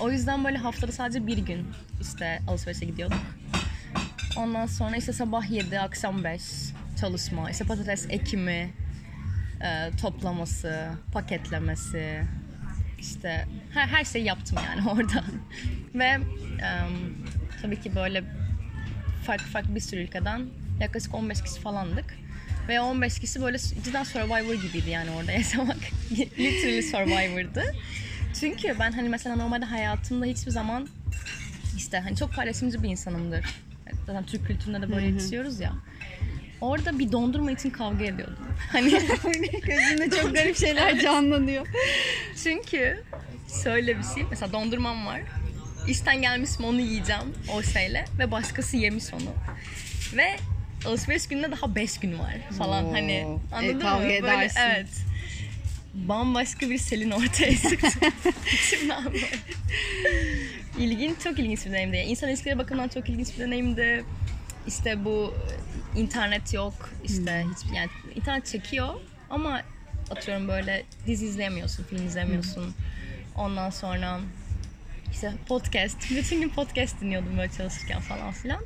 [0.00, 1.66] O yüzden böyle haftada sadece bir gün
[2.00, 3.18] işte alışverişe gidiyorduk.
[4.36, 6.42] Ondan sonra işte sabah 7, akşam 5
[7.00, 8.70] çalışma, işte patates ekimi,
[9.62, 12.22] e, toplaması, paketlemesi,
[12.98, 15.24] işte her, her şeyi yaptım yani orada.
[15.94, 16.18] Ve
[17.62, 18.24] tabii ki böyle
[19.26, 20.46] farklı farklı bir sürü ülkeden
[20.80, 22.23] yaklaşık 15 kişi falandık.
[22.68, 25.76] Ve 15 kişi böyle cidden Survivor gibiydi yani orada yaşamak.
[26.38, 27.64] Literally Survivor'dı.
[28.40, 30.88] Çünkü ben hani mesela normalde hayatımda hiçbir zaman
[31.76, 33.44] işte hani çok paylaşımcı bir insanımdır.
[34.06, 35.72] Zaten Türk kültüründe de böyle yetişiyoruz ya.
[36.60, 38.38] Orada bir dondurma için kavga ediyordum.
[38.72, 38.90] Hani
[39.66, 41.66] Gözümde çok garip şeyler canlanıyor.
[42.44, 43.02] çünkü
[43.64, 44.24] şöyle bir şey.
[44.30, 45.20] Mesela dondurmam var.
[45.88, 49.34] İşten gelmişim onu yiyeceğim o şeyle ve başkası yemiş onu.
[50.16, 50.36] Ve
[50.86, 52.92] alışveriş gününe daha 5 gün var falan Oo.
[52.92, 53.24] hani E,
[53.54, 54.02] anladın kavga mı?
[54.08, 54.60] Böyle, edersin.
[54.60, 54.88] evet.
[55.94, 57.86] Bambaşka bir Selin ortaya çıktı.
[58.54, 59.26] İçimden böyle.
[60.78, 61.96] İlginç, çok ilginç bir deneyimdi.
[61.96, 64.04] İnsan ilişkileri bakımından çok ilginç bir deneyimdi.
[64.66, 65.34] İşte bu
[65.96, 66.90] e, internet yok.
[67.04, 67.52] İşte Hmm.
[67.52, 68.88] hiç yani internet çekiyor
[69.30, 69.60] ama
[70.10, 72.74] atıyorum böyle dizi izleyemiyorsun, film izleyemiyorsun.
[73.36, 74.20] Ondan sonra
[75.12, 75.96] işte podcast.
[76.10, 78.60] Bütün gün podcast dinliyordum böyle çalışırken falan filan.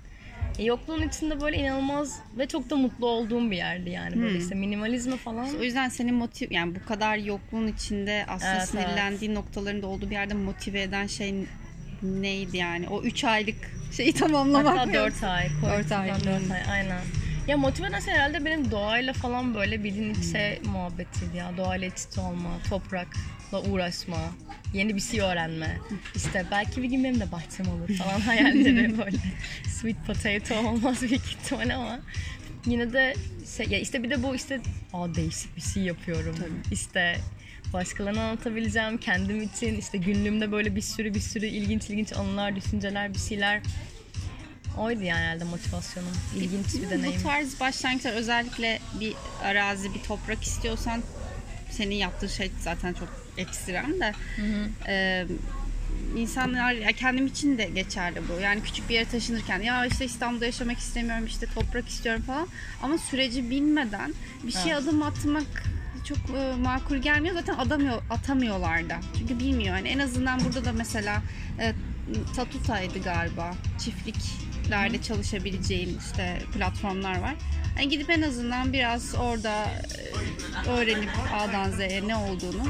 [0.58, 4.22] E, yokluğun içinde böyle inanılmaz ve çok da mutlu olduğum bir yerdi yani.
[4.22, 4.40] Böyle Hmm.
[4.40, 5.48] işte minimalizmi falan.
[5.60, 10.14] O yüzden senin motiv yani bu kadar yokluğun içinde aslında Evet, sinirlendiğin noktalarında olduğu bir
[10.14, 11.34] yerde motive eden şey
[12.02, 12.88] neydi yani?
[12.88, 13.56] O 3 aylık
[13.92, 15.48] şeyi tamamlamak Hatta mı 4 ay.
[15.62, 16.08] Dört ay.
[16.08, 17.00] 4 ay aynen.
[17.48, 21.56] Ya motive şey herhalde benim doğayla falan böyle bildiğin iç şey muhabbetiydi ya.
[21.56, 24.18] Doğayla iç içe olma, toprakla uğraşma,
[24.74, 25.78] yeni bir şey öğrenme.
[26.14, 29.16] İşte belki bir gün benim de bahçem olur falan hayalleri böyle.
[29.66, 32.00] Sweet potato olmaz büyük ihtimal ama
[32.66, 33.14] yine de
[33.56, 34.60] şey, ya işte bir de bu işte
[34.92, 36.34] aa değişik bir şey yapıyorum.
[36.72, 37.16] İşte
[37.72, 43.14] başkalarına anlatabileceğim kendim için işte günlüğümde böyle bir sürü bir sürü ilginç ilginç anılar, düşünceler,
[43.14, 43.60] bir şeyler
[44.78, 46.12] Oydu yani herhalde motivasyonum.
[46.36, 47.20] İlginç bir deneyim.
[47.20, 51.02] Bu tarz başlangıçlar özellikle bir arazi, bir toprak istiyorsan
[51.70, 54.12] senin yaptığın şey zaten çok ekstrem de.
[54.86, 55.26] Ee,
[56.16, 58.40] insanlar ya kendim için de geçerli bu.
[58.40, 62.48] Yani küçük bir yere taşınırken ya işte İstanbul'da yaşamak istemiyorum işte toprak istiyorum falan
[62.82, 64.82] ama süreci bilmeden bir şey Evet.
[64.82, 65.62] adım atmak
[66.04, 67.34] çok e, makul gelmiyor.
[67.34, 69.00] Zaten adamıyor, atamıyorlar da.
[69.18, 69.76] Çünkü bilmiyor.
[69.76, 71.22] Yani en azından burada da mesela
[71.60, 71.72] e,
[72.36, 73.54] Tatuta'ydı galiba.
[74.68, 77.34] Çiftliklerde çalışabileceğin işte platformlar var.
[77.76, 79.64] Yani gidip en azından biraz orada
[80.66, 82.62] e, öğrenip A'dan Z'ye ne olduğunu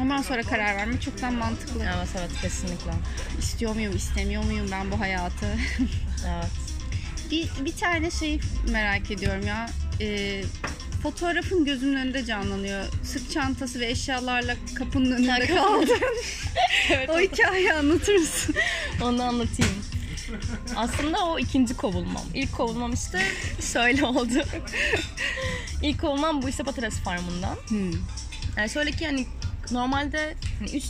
[0.00, 1.82] ondan sonra karar vermek çoktan mantıklı.
[1.82, 2.90] Evet evet kesinlikle.
[3.38, 5.46] İstiyor muyum, istemiyor muyum ben bu hayatı?
[6.28, 6.50] Evet.
[7.30, 9.70] bir, bir tane şey merak ediyorum ya.
[10.00, 10.42] Ee,
[11.02, 12.84] fotoğrafın gözümün önünde canlanıyor.
[13.02, 16.00] Sırt çantası ve eşyalarla kapının önünde kaldın.
[16.90, 18.54] evet o hikayeyi anlatır mısın?
[19.02, 19.75] onu anlatayım.
[20.76, 22.22] Aslında o ikinci kovulmam.
[22.34, 23.22] İlk kovulmam işte
[23.72, 24.42] şöyle oldu.
[25.82, 27.56] İlk kovulmam bu işte patates farmından.
[28.56, 29.26] Yani şöyle ki hani
[29.70, 30.84] normalde hani 3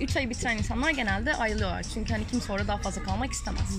[0.00, 1.84] 3 ay bitiren insanlar genelde ayrılıyorlar.
[1.94, 3.78] Çünkü hani kimse orada daha fazla kalmak istemez.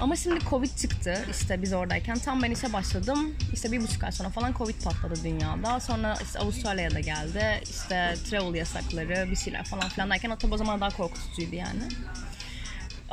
[0.00, 2.18] Ama şimdi Covid çıktı işte biz oradayken.
[2.18, 3.34] Tam ben işe başladım.
[3.52, 5.80] İşte bir buçuk ay sonra falan Covid patladı dünyada.
[5.80, 7.60] Sonra işte Avustralya'da geldi.
[7.70, 11.82] İşte travel yasakları bir şeyler falan filan derken o tabii o zaman daha korkutucuydu yani.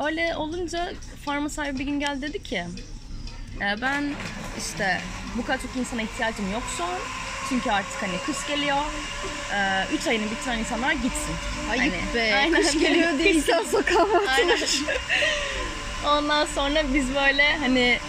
[0.03, 0.93] Öyle olunca
[1.25, 2.63] farma sahibi bir gün geldi dedi ki
[3.61, 4.13] "E, ben
[4.57, 5.01] işte
[5.37, 6.99] bu kadar çok insana ihtiyacım yok şu an.
[7.49, 8.77] Çünkü artık hani kış geliyor.
[9.93, 11.35] 3 ayını bitiren insanlar gitsin.
[11.71, 12.35] Ayıp Hani, be.
[12.35, 12.61] aynen.
[12.63, 14.79] Kış geliyor diye insan sokağa atılır?
[16.07, 17.99] Ondan sonra biz böyle hani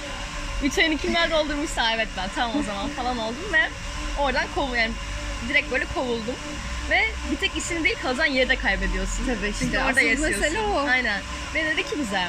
[0.64, 3.60] 3 ayını kimler doldurmuşsa evet ben tamam o zaman falan oldum ve
[4.22, 4.92] oradan kovul yani
[5.48, 6.34] direkt böyle kovuldum.
[6.92, 9.26] Ve bir tek işini değil kalacağın yeri de kaybediyorsun.
[9.26, 10.40] Tabii işte, Çünkü orada yaşıyorsun.
[10.40, 10.78] mesele o.
[10.78, 11.20] Aynen.
[11.54, 12.20] Ve dedi ki bize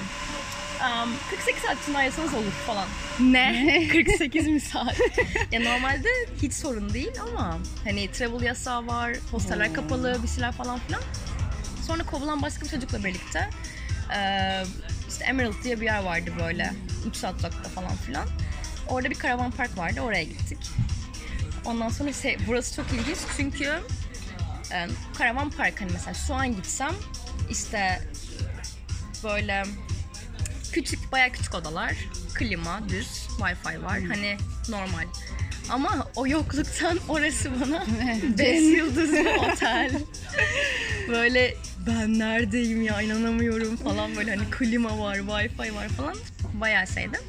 [0.81, 2.87] "Am, 48 saat için ayrılsanız olur falan.
[3.19, 3.87] Ne?
[3.91, 4.95] 48 mi saat?
[5.51, 6.07] ya normalde
[6.41, 9.73] hiç sorun değil ama hani travel yasağı var, hosteller Hmm.
[9.73, 11.01] kapalı, bir şeyler falan filan.
[11.87, 13.49] Sonra kovulan başka bir çocukla birlikte
[15.09, 16.73] işte Emerald diye bir yer vardı böyle.
[17.07, 18.27] 3 saat uzakta falan filan.
[18.89, 20.01] Orada bir karavan park vardı.
[20.01, 20.57] Oraya gittik.
[21.65, 23.79] Ondan sonra şey, burası çok ilginç çünkü
[24.73, 26.95] e, karavan park hani mesela şu an gitsem
[27.49, 28.01] işte
[29.23, 29.63] böyle
[30.71, 31.93] küçük bayağı küçük odalar,
[32.33, 33.99] klima, düz, wifi var.
[34.01, 34.37] Hani
[34.69, 35.05] normal.
[35.69, 37.85] Ama o yokluktan orası bana
[38.37, 39.91] 5 yıldızlı otel.
[41.07, 41.55] böyle
[41.87, 46.15] ben neredeyim ya inanamıyorum falan böyle hani klima var, wifi var falan.
[46.53, 47.19] Bayağı şeydi.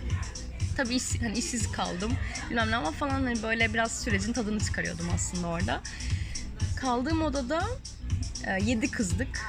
[0.76, 2.12] Tabii iş, hani işsiz kaldım.
[2.50, 5.80] Bilmem ne ama falan hani böyle biraz sürecin tadını çıkarıyordum aslında orada.
[6.84, 7.62] Kaldığım odada
[8.46, 9.40] e, 7 kızdık.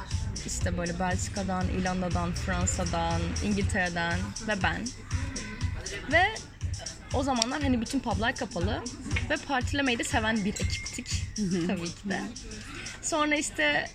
[0.45, 4.87] İşte böyle Belçika'dan, İrlanda'dan, Fransa'dan, İngiltere'den ve ben.
[6.11, 6.23] Ve
[7.13, 8.83] o zamanlar hani bütün publar kapalı
[9.29, 11.23] ve partilemeyi de seven bir ekiptik
[11.67, 12.21] tabii ki de.
[13.01, 13.89] Sonra işte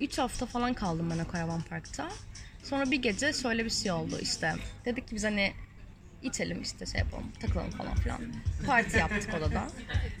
[0.00, 2.08] 3 hafta falan kaldım ben o karavan parkta.
[2.64, 4.54] Sonra bir gece şöyle bir şey oldu işte.
[4.84, 5.52] Dedik ki biz hani
[6.24, 8.20] içelim işte şey yapalım, takılalım falan filan.
[8.66, 9.66] Parti yaptık odada.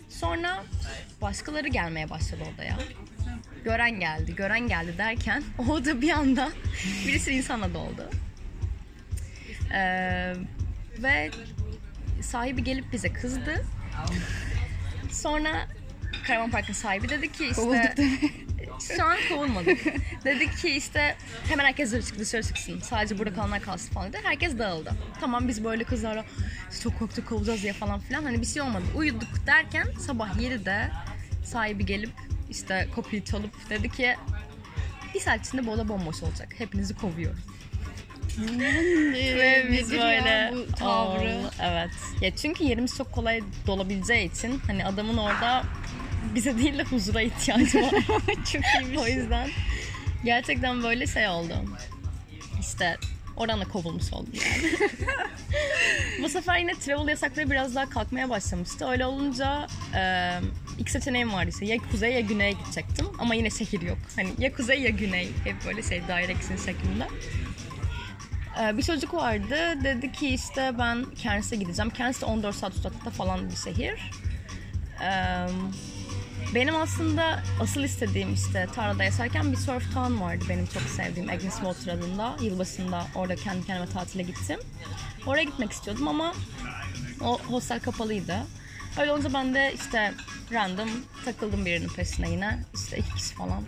[0.08, 0.64] Sonra
[1.22, 2.78] başkaları gelmeye başladı odaya.
[3.64, 6.50] Gören geldi, gören geldi derken o oda bir anda
[7.06, 8.10] birisi insanla doldu.
[9.74, 10.34] Ee,
[10.98, 11.30] ve
[12.22, 13.64] sahibi gelip bize kızdı.
[15.10, 15.68] Sonra
[16.26, 17.94] Karavan Park'ın sahibi dedi ki işte
[18.96, 19.78] şu an kovulmadık.
[20.24, 21.16] Dedik ki işte
[21.48, 22.80] hemen herkes dışarı, çık- dışarı çıksın.
[22.80, 24.20] Sadece burada kalanlar kalsın falan dedi.
[24.24, 24.90] Herkes dağıldı.
[25.20, 26.24] Tamam biz böyle kızlarla
[26.70, 28.22] "Biz çok korktuk kovulacağız diye falan filan.
[28.22, 28.84] Hani bir şey olmadı.
[28.96, 30.90] Uyuduk derken sabah 7'de
[31.44, 32.10] sahibi gelip
[32.50, 34.16] işte kapıyı çalıp dedi ki
[35.14, 36.48] bir saat içinde bu oda bomboş olacak.
[36.58, 37.40] Hepinizi kovuyorum.
[38.38, 41.30] Ve biz Nedir böyle ya bu tavrı?
[41.30, 41.90] "Aa, evet.
[42.20, 45.62] Ya çünkü yerimiz çok kolay dolabileceği için hani adamın orada
[46.34, 47.90] bize değil de huzura ihtiyacı var.
[48.52, 48.98] Çok iyiymiş.
[48.98, 49.50] o yüzden
[50.24, 51.54] gerçekten böyle şey oldu.
[52.60, 52.96] İşte
[53.36, 54.72] oradan da kovulmuş oldum yani.
[56.22, 58.88] Bu sefer yine travel yasakları biraz daha kalkmaya başlamıştı.
[58.88, 60.32] Öyle olunca e,
[60.78, 61.66] iki seçeneğim vardı işte.
[61.66, 63.06] Ya kuzey ya güneye gidecektim.
[63.18, 63.98] Ama yine şehir yok.
[64.16, 65.28] Hani ya kuzey ya güney.
[65.44, 67.08] Hep böyle şey direction şeklinde.
[68.60, 69.84] Ee, bir çocuk vardı.
[69.84, 71.92] Dedi ki işte ben Cairns'e gideceğim.
[71.98, 74.10] Cairns de 14 saat uzaklıkta falan bir şehir.
[75.02, 75.46] Ee,
[76.54, 81.54] benim aslında asıl istediğim işte tarlada yaşarken bir surf town vardı benim çok sevdiğim Agnes
[81.54, 82.36] Water adında.
[82.40, 84.60] Yılbaşında orada kendi kendime tatile gittim.
[85.26, 86.34] Oraya gitmek istiyordum ama
[87.20, 88.36] o hostel kapalıydı.
[89.00, 90.14] Öyle olunca ben de işte
[90.52, 90.88] random
[91.24, 92.58] takıldım birinin peşine yine.
[92.74, 93.62] İşte iki kişi falan.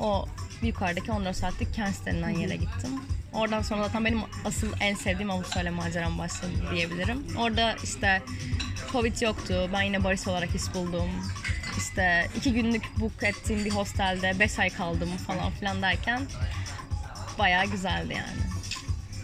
[0.00, 0.26] O
[0.62, 2.90] yukarıdaki 14 saatlik Cairns denilen yere gittim.
[3.32, 7.26] Oradan sonra zaten benim asıl en sevdiğim Avustralya maceram başladı diyebilirim.
[7.38, 8.22] Orada işte
[8.92, 9.70] Covid yoktu.
[9.72, 11.10] Ben yine barış olarak iş buldum.
[11.80, 16.20] İşte iki günlük book ettiğim bir hostelde 5 ay kaldım falan filan derken
[17.38, 18.50] bayağı güzeldi yani.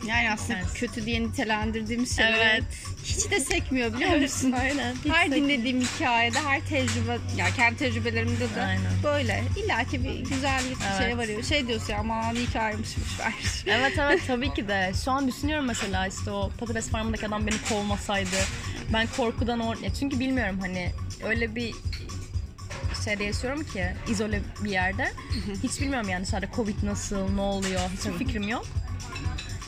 [0.07, 0.75] Yani aslında Evet.
[0.75, 2.65] kötü diye nitelendirdiğimiz şeyler Evet.
[3.05, 4.53] hiç de sekmiyor biliyor musun?
[4.53, 4.95] Aynen.
[5.05, 5.49] Hiç Her sekmiyor.
[5.49, 8.93] dinlediğim hikayede, her tecrübe, ya kendi tecrübelerimde de Aynen.
[9.05, 9.43] böyle.
[9.57, 10.99] İlla ki bir güzellik bir Evet.
[10.99, 11.43] şeye varıyor.
[11.43, 13.33] Şey diyorsun ya aman ayrılmışmış ver.
[13.67, 14.93] Evet evet tabii ki de.
[15.05, 18.37] Şu an düşünüyorum mesela işte o patates farmındaki adam beni kovmasaydı.
[18.93, 19.77] Ben korkudan or...
[20.01, 20.93] Çünkü bilmiyorum hani
[21.25, 21.75] öyle bir
[23.07, 25.13] şeyde yaşıyorum ki izole bir yerde.
[25.63, 28.67] Hiç bilmiyorum yani dışarıda Covid nasıl, ne oluyor hiçbir fikrim yok.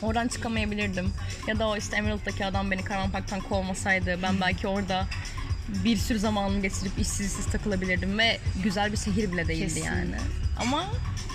[0.01, 1.13] Oradan çıkamayabilirdim.
[1.47, 5.07] Ya da o işte Emerald'daki adam beni Karavan Park'tan kovmasaydı ben belki orada
[5.67, 9.83] bir sürü zamanımı geçirip işsiz işsiz takılabilirdim ve güzel bir şehir bile değildi Kesin.
[9.85, 10.15] yani.
[10.59, 10.85] Ama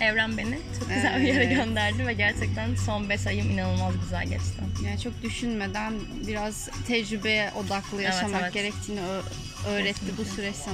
[0.01, 1.57] evren beni çok güzel bir yere Evet.
[1.57, 4.61] gönderdi ve gerçekten son 5 ayım inanılmaz güzel geçti.
[4.87, 5.93] Yani çok düşünmeden
[6.27, 8.53] biraz tecrübeye odaklı yaşamak evet.
[8.55, 9.23] gerektiğini ö-
[9.69, 10.73] öğretti bu süreç mi?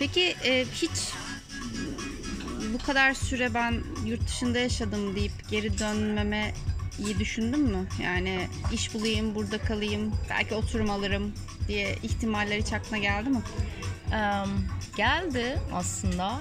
[0.00, 0.90] Peki e, hiç
[2.72, 6.52] bu kadar süre ben yurt dışında yaşadım deyip geri dönmeme
[6.98, 7.86] iyi düşündün mü?
[8.02, 11.32] Yani iş bulayım, burada kalayım, belki oturum alırım
[11.68, 13.42] diye ihtimaller hiç aklına geldi mi?
[14.12, 14.44] Eee,
[14.96, 16.40] geldi aslında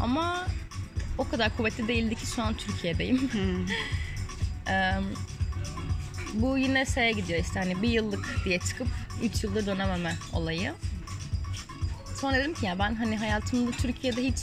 [0.00, 0.46] ama
[1.18, 3.30] o kadar kuvvetli değildi ki şu an Türkiye'deyim.
[4.68, 4.94] Eee,
[6.34, 8.88] bu yine şeye gidiyor işte hani bir yıllık diye çıkıp
[9.22, 10.74] 3 yıldır dönememe olayı.
[12.24, 14.36] Sonra dedim ki ya ben hani hayatımda Türkiye'de hiç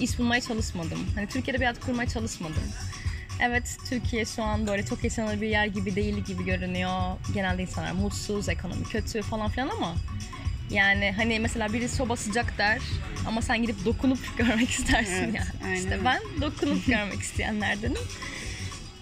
[0.00, 0.98] iş bulmaya çalışmadım.
[1.14, 2.62] Hani Türkiye'de bir hayat kurmaya çalışmadım.
[3.40, 7.16] Evet Türkiye şu an böyle çok yaşanır bir yer gibi değil gibi görünüyor.
[7.34, 9.94] Genelde insanlar mutsuz, ekonomi kötü falan filan ama
[10.70, 12.78] yani hani mesela biri soba sıcak der
[13.26, 15.44] ama sen gidip dokunup görmek istersin Evet, ya.
[15.64, 18.02] aynen İşte ben dokunup görmek isteyenlerdenim.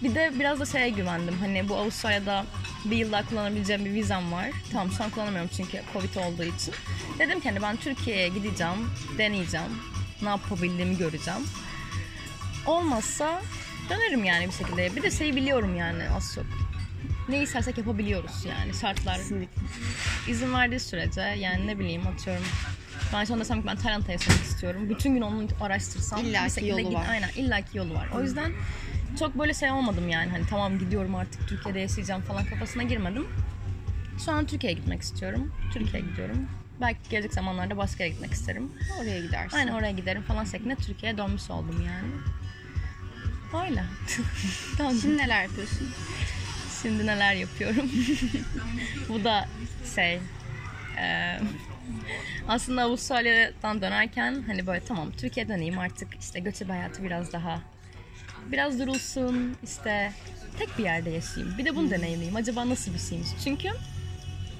[0.03, 1.37] Bir de biraz da şeye güvendim.
[1.39, 2.45] Hani bu Avustralya'da
[2.85, 4.45] bir yıl daha kullanabileceğim bir vizem var.
[4.71, 6.73] Tamam şu an kullanamıyorum çünkü Covid olduğu için.
[7.19, 9.71] Dedim ki hani ben Türkiye'ye gideceğim, deneyeceğim.
[10.21, 11.39] Ne yapabildiğimi göreceğim.
[12.65, 13.41] Olmazsa
[13.89, 14.95] dönerim yani bir şekilde.
[14.95, 16.45] Bir de şeyi biliyorum yani az çok.
[17.29, 19.61] Ne istersek yapabiliyoruz yani şartlar Kesinlikle.
[20.27, 22.45] izin verdiği sürece yani ne bileyim atıyorum.
[23.13, 24.89] Ben şu an desem ki ben Tayland'da yaşamak istiyorum.
[24.89, 27.05] Bütün gün onu araştırsam İlla ki yolu git- var.
[27.09, 28.07] Aynen illaki yolu var.
[28.15, 28.51] O yüzden
[29.15, 33.27] çok böyle şey olmadım yani hani tamam gidiyorum artık Türkiye'de yaşayacağım falan kafasına girmedim.
[34.25, 35.53] Şu an Türkiye'ye gitmek istiyorum.
[35.73, 36.47] Türkiye'ye gidiyorum.
[36.81, 38.71] Belki gelecek zamanlarda başka yere gitmek isterim.
[39.01, 39.57] Oraya gidersin.
[39.57, 42.11] Aynen oraya giderim falan şeklinde Türkiye'ye dönmüş oldum yani.
[43.65, 43.83] Öyle.
[44.79, 44.99] Döndüm.
[45.01, 45.89] Şimdi neler yapıyorsun?
[46.81, 47.91] Şimdi neler yapıyorum?
[49.09, 49.45] Bu da
[49.95, 50.19] şey
[50.99, 51.39] e,
[52.47, 57.61] aslında Avustralya'dan dönerken hani böyle tamam Türkiye'ye döneyim artık işte göçebe hayatı biraz daha
[58.51, 60.11] biraz durulsun işte
[60.59, 61.57] tek bir yerde yaşayayım.
[61.57, 62.35] Bir de bunu deneyimleyeyim.
[62.35, 63.27] Acaba nasıl bir şeymiş?
[63.43, 63.69] Çünkü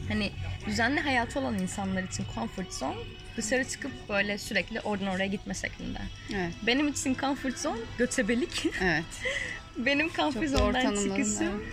[0.07, 0.31] hani
[0.65, 2.95] düzenli hayatı olan insanlar için comfort zone
[3.37, 5.99] dışarı çıkıp böyle sürekli oradan oraya gitme şeklinde.
[6.35, 6.53] Evet.
[6.67, 8.65] Benim için comfort zone göçebelik.
[8.81, 9.03] Evet.
[9.77, 11.63] Benim comfort zone'dan çıkışım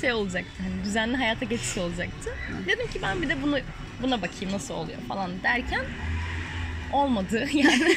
[0.00, 0.62] şey olacaktı.
[0.62, 2.30] Hani düzenli hayata geçiş olacaktı.
[2.66, 3.58] Dedim ki ben bir de bunu
[4.02, 5.84] buna bakayım nasıl oluyor falan derken
[6.92, 7.96] olmadı yani.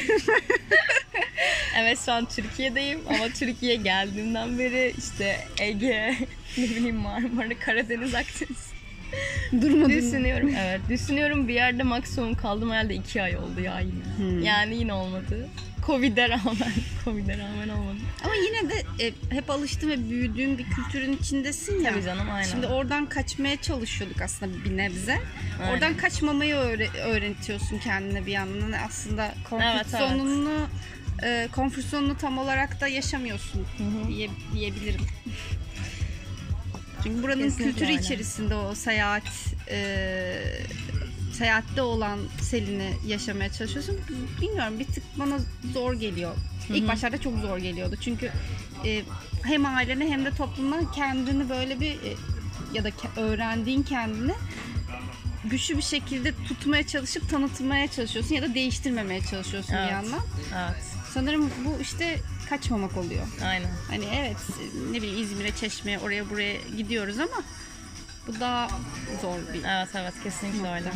[1.78, 6.14] evet şu an Türkiye'deyim ama Türkiye geldiğimden beri işte Ege,
[6.58, 8.72] ne bileyim Marmara, Karadeniz, Akdeniz
[9.52, 9.90] Durmadın.
[9.90, 10.50] düşünüyorum.
[10.60, 14.44] Evet düşünüyorum bir yerde maksimum kaldım herhalde iki ay oldu ya yine.
[14.46, 15.48] Yani yine olmadı.
[15.86, 16.72] Covid'e rağmen,
[17.04, 17.96] Covid'e rağmen olmadı.
[18.24, 21.92] Ama yine de e, hep alıştığın ve büyüdüğün bir kültürün içindesin ya.
[21.92, 22.48] Tabii canım, aynen.
[22.50, 25.18] Şimdi oradan kaçmaya çalışıyorduk aslında bir nebze.
[25.60, 25.72] Aynen.
[25.72, 28.60] Oradan kaçmamayı öğre- öğretiyorsun kendine bir yandan.
[28.60, 30.08] Hani Aslında comfort Evet, evet.
[30.10, 30.66] zonunu
[31.22, 31.48] e,
[31.90, 33.66] zonunu tam olarak da yaşamıyorsun
[34.08, 35.00] diye, diyebilirim.
[37.02, 38.00] Çünkü buranın Kesinlikle kültürü öyle.
[38.00, 39.22] içerisinde o seyahat
[39.70, 39.76] e,
[41.38, 44.00] seyahatte olan Selin'i yaşamaya çalışıyorsun.
[44.40, 45.38] Bilmiyorum bir tık bana
[45.72, 46.34] zor geliyor.
[46.74, 47.96] İlk başlarda çok zor geliyordu.
[48.00, 48.30] Çünkü
[48.84, 49.02] e,
[49.42, 52.14] hem ailene hem de toplumdan kendini böyle bir e,
[52.74, 54.32] ya da ke- öğrendiğin kendini
[55.44, 59.86] güçlü bir şekilde tutmaya çalışıp tanıtmaya çalışıyorsun ya da değiştirmemeye çalışıyorsun Evet.
[59.86, 60.20] bir yandan.
[60.54, 60.82] Evet,
[61.14, 62.18] Sanırım bu işte
[62.48, 63.26] kaçmamak oluyor.
[63.44, 63.70] aynen.
[63.90, 64.36] Hani evet
[64.90, 67.42] ne bileyim İzmir'e, Çeşme'ye oraya buraya gidiyoruz ama
[68.26, 68.68] bu daha
[69.22, 70.74] zor bir Evet evet kesinlikle Nokta.
[70.74, 70.90] öyle.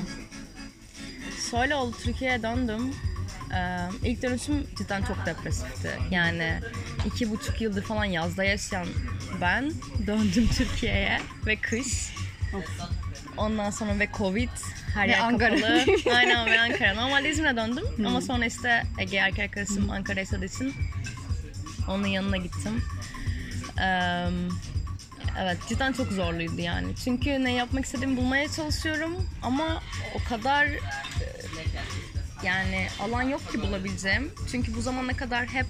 [1.50, 2.94] Şöyle oldu Türkiye'ye döndüm.
[3.54, 5.90] Ee, ilk dönüşüm cidden çok depresifti.
[6.10, 6.60] Yani
[7.06, 8.86] iki buçuk yıldır falan yazda yaşayan
[9.40, 9.72] ben
[10.06, 12.14] döndüm Türkiye'ye ve kış.
[13.36, 14.48] Ondan sonra ve Covid
[14.94, 15.54] her Ve yer Ankara.
[15.56, 15.84] kapalı.
[16.16, 16.94] Aynen ve Ankara.
[16.94, 20.74] Normalde İzmir'e döndüm ama sonra işte Ege erkek arkadaşım Ankara yaşadığı için
[21.88, 22.82] onun yanına gittim.
[23.80, 24.26] Ee,
[25.40, 26.96] Evet cidden çok zorluydu yani.
[27.04, 29.82] Çünkü ne yapmak istediğimi bulmaya çalışıyorum ama
[30.14, 30.68] o kadar
[32.44, 34.30] yani alan yok ki bulabileceğim.
[34.50, 35.66] Çünkü bu zamana kadar hep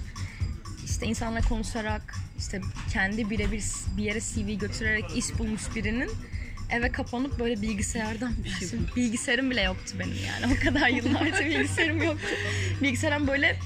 [0.85, 2.61] işte insanla konuşarak işte
[2.93, 3.63] kendi birebir
[3.97, 6.11] bir yere CV götürerek iş bulmuş birinin
[6.69, 8.33] eve kapanıp böyle bilgisayardan
[8.69, 10.55] Şimdi bilgisayarım bile yoktu benim yani.
[10.59, 12.27] O kadar yıllarca bilgisayarım yoktu.
[12.81, 13.59] Bilgisayarım böyle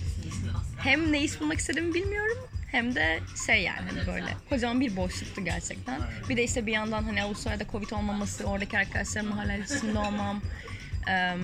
[0.80, 2.38] hem ne iş bulmak istediğimi bilmiyorum
[2.72, 6.02] hem de şey yani hani böyle kocaman bir boşluktu gerçekten.
[6.30, 10.42] Bir de işte bir yandan hani Avustralya'da Covid olmaması, oradaki arkadaşlarımla hala iletişimde olmam.
[11.08, 11.38] Eee,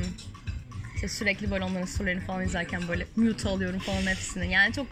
[0.99, 4.51] işte sürekli böyle onların sorularını falan izlerken böyle mute alıyorum falan hepsini.
[4.51, 4.87] Yani çok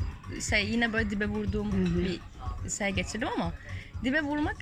[0.50, 2.20] şey yine böyle dibe vurduğum bir
[2.70, 3.54] şey geçirdim ama
[4.04, 4.56] dibe vurmak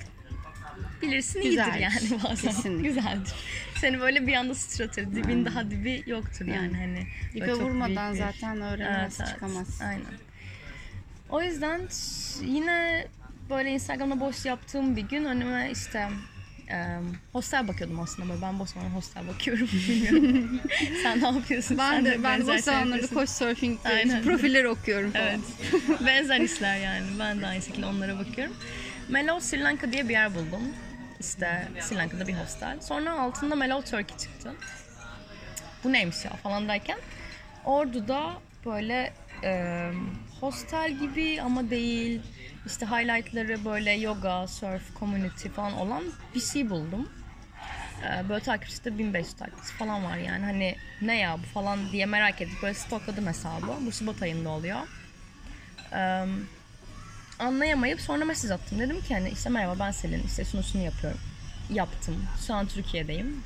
[1.02, 1.80] bilirsin iyidir Güzeldir.
[1.80, 2.50] yani bazen.
[2.50, 2.88] Kesinlikle.
[2.90, 3.34] Güzeldir.
[3.82, 5.16] Seni böyle bir anda sıçratır.
[5.16, 7.08] Dibin daha dibi yoktur yani Yani.
[7.34, 7.48] hani.
[7.48, 9.82] Çok vurmadan bir- zaten öğrenemez, çıkamaz.
[9.82, 10.02] Aynen.
[11.30, 11.82] O yüzden
[12.42, 13.08] yine
[13.50, 16.10] böyle Instagram'da boş yaptığım bir gün önüme işte
[16.72, 17.00] e,
[17.34, 20.62] hostel bakıyordum aslında böyle ben boş zaman hostel bakıyorum bilmiyorum.
[21.04, 21.78] Sen ne yapıyorsun?
[21.78, 23.80] Ben Sen de ben benzer bu şey zamanlarda koç surfing
[24.24, 25.26] profilleri okuyorum falan.
[25.28, 25.40] Evet.
[26.06, 27.06] Benzer işler yani.
[27.20, 28.56] Ben de aynı şekilde onlara bakıyorum.
[29.10, 30.62] Mellow Sri Lanka diye bir yer buldum.
[31.20, 32.82] İşte Sri Lanka'da bir hostel.
[32.82, 34.54] Sonra altında Mellow Turkey çıktı.
[35.84, 36.98] Bu neymiş ya falan derken
[37.66, 38.34] Ordu'da
[38.66, 39.92] böyle e,
[40.42, 42.22] hostel gibi ama değil.
[42.66, 46.04] İşte highlightları böyle yoga, surf, community falan olan
[46.36, 47.10] bir şey buldum.
[48.04, 50.46] Ee, böyle takipçisi de 1500 takipçisi falan var yani.
[50.46, 53.68] Hani ne ya bu falan diye merak edip böyle stokladım hesabı.
[53.86, 54.78] Bu Şubat ayında oluyor.
[57.40, 58.80] Anlayamayıp sonra mesaj attım.
[58.80, 61.20] Dedim ki hani işte merhaba ben Selin işte şunu şunu yapıyorum.
[61.70, 62.26] Yaptım.
[62.48, 63.44] Şu an Türkiye'deyim.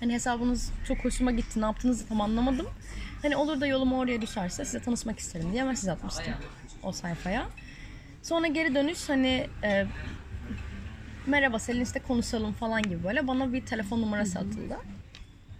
[0.00, 1.60] Hani hesabınız çok hoşuma gitti.
[1.60, 2.66] Ne yaptığınızı tam anlamadım.
[3.22, 6.34] Hani olur da yolum oraya düşerse size tanışmak isterim diye mesaj atmıştım
[6.82, 7.46] o sayfaya.
[8.22, 9.86] Sonra geri dönüş hani e,
[11.26, 14.76] merhaba Selin işte konuşalım falan gibi böyle bana bir telefon numarası atıldı.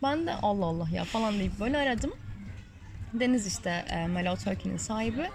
[0.03, 2.13] Ben de Allah Allah ya falan deyip böyle aradım.
[3.13, 5.31] Deniz işte e, Melo Turkey'nin sahibi.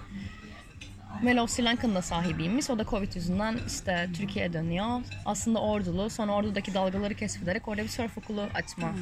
[1.21, 2.69] Melo Sri Lanka'nın da sahibiymiş.
[2.69, 5.01] O da Covid yüzünden işte Türkiye'ye dönüyor.
[5.25, 6.09] Aslında ordulu.
[6.09, 8.95] Sonra ordudaki dalgaları keşfederek orada bir surf okulu açma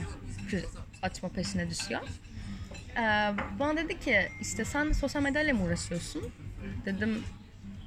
[1.01, 2.01] açma peşine düşüyor.
[2.97, 6.21] Ee, bana dedi ki işte sen sosyal medyayla mı uğraşıyorsun?
[6.85, 7.23] Dedim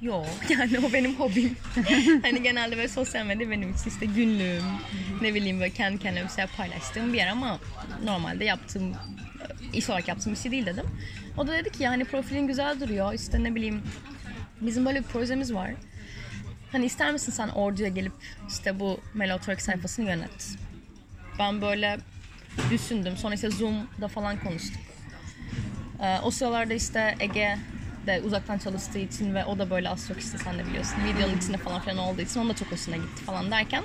[0.01, 1.57] yok yani o benim hobim.
[2.21, 4.63] hani genelde böyle sosyal medya benim için işte günlüğüm
[5.21, 7.59] ne bileyim böyle kendi kendime bir şey paylaştığım bir yer ama
[8.03, 8.93] normalde yaptığım
[9.73, 10.85] iş olarak yaptığım bir şey değil dedim.
[11.37, 13.81] O da dedi ki yani profilin güzel duruyor işte ne bileyim
[14.61, 15.71] bizim böyle bir projemiz var.
[16.71, 18.13] Hani ister misin sen orduya gelip
[18.49, 20.55] işte bu Melo Turk sayfasını yönet.
[21.39, 21.97] Ben böyle
[22.71, 23.17] düşündüm.
[23.17, 24.81] Sonra işte Zoom'da falan konuştuk.
[26.01, 27.57] Ee, o sıralarda işte Ege
[28.07, 31.37] de uzaktan çalıştığı için ve o da böyle az çok işte sen de biliyorsun videonun
[31.37, 33.83] içinde falan filan olduğu için onun da çok hoşuna gitti falan derken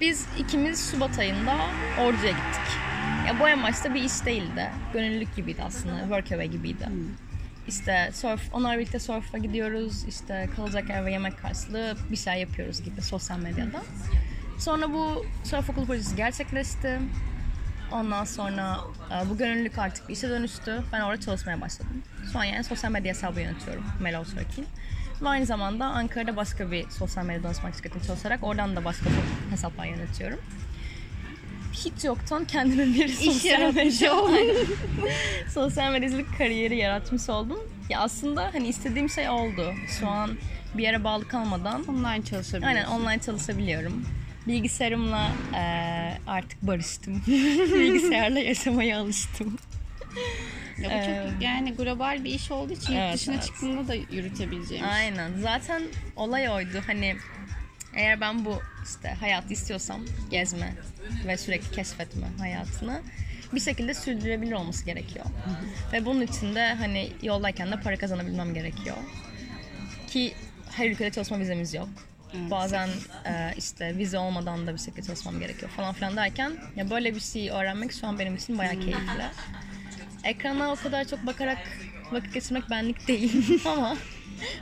[0.00, 1.56] biz ikimiz Şubat ayında
[2.00, 2.78] Ordu'ya gittik.
[3.26, 4.70] Ya bu başta bir iş değildi.
[4.92, 6.00] Gönüllülük gibiydi aslında.
[6.00, 6.88] Workaway gibiydi.
[7.68, 10.04] İşte surf, onlar birlikte surf'a gidiyoruz.
[10.04, 13.82] İşte kalacak ev ve yemek karşılığı bir şey yapıyoruz gibi sosyal medyada.
[14.58, 16.98] Sonra bu surf okulu projesi gerçekleşti.
[17.92, 18.78] Ondan sonra
[19.10, 20.82] e, bu gönüllülük artık bir işe dönüştü.
[20.92, 22.02] Ben orada çalışmaya başladım.
[22.32, 23.84] Şu an yani sosyal medya hesabı yönetiyorum.
[24.00, 24.64] Mellow Turkey.
[25.22, 29.10] Ve aynı zamanda Ankara'da başka bir sosyal medya danışmak şirketinde çalışarak oradan da başka
[29.50, 30.38] hesaplar yönetiyorum.
[31.72, 34.12] Hiç yoktan kendime bir sosyal medya,
[35.54, 37.58] sosyal medyacılık kariyeri yaratmış oldum.
[37.88, 39.74] Ya aslında hani istediğim şey oldu.
[40.00, 40.30] Şu an
[40.74, 42.62] bir yere bağlı kalmadan Online çalışabiliyorsun.
[42.62, 44.04] Aynen online çalışabiliyorum.
[44.48, 47.22] Bilgisayarımla eee, artık barıştım.
[47.74, 49.58] Bilgisayarla yaşamaya alıştım.
[50.78, 50.94] Ya bu
[51.32, 53.44] çok yani global bir iş olduğu için yurt Evet, dışına evet.
[53.44, 54.84] çıktığında da yürütebileceğim.
[54.84, 55.30] Aynen.
[55.40, 55.82] Zaten
[56.16, 56.82] olay oydu.
[56.86, 57.16] Hani
[57.94, 60.74] eğer ben bu işte hayatı istiyorsam gezme
[61.26, 63.02] ve sürekli keşfetme hayatını
[63.54, 65.24] bir şekilde sürdürebilir olması gerekiyor.
[65.92, 68.96] Ve bunun için de hani yoldayken de para kazanabilmem gerekiyor.
[70.06, 70.34] Ki
[70.70, 71.88] her ülkede çalışma vizemiz yok.
[72.34, 72.88] Bazen
[73.26, 77.20] e, işte vize olmadan da bir şekilde çalışmam gerekiyor falan filan derken ya böyle bir
[77.20, 79.22] şey öğrenmek şu an benim için bayağı keyifli.
[80.24, 81.58] Ekrana o kadar çok bakarak
[82.12, 83.96] vakit geçirmek benlik değil ama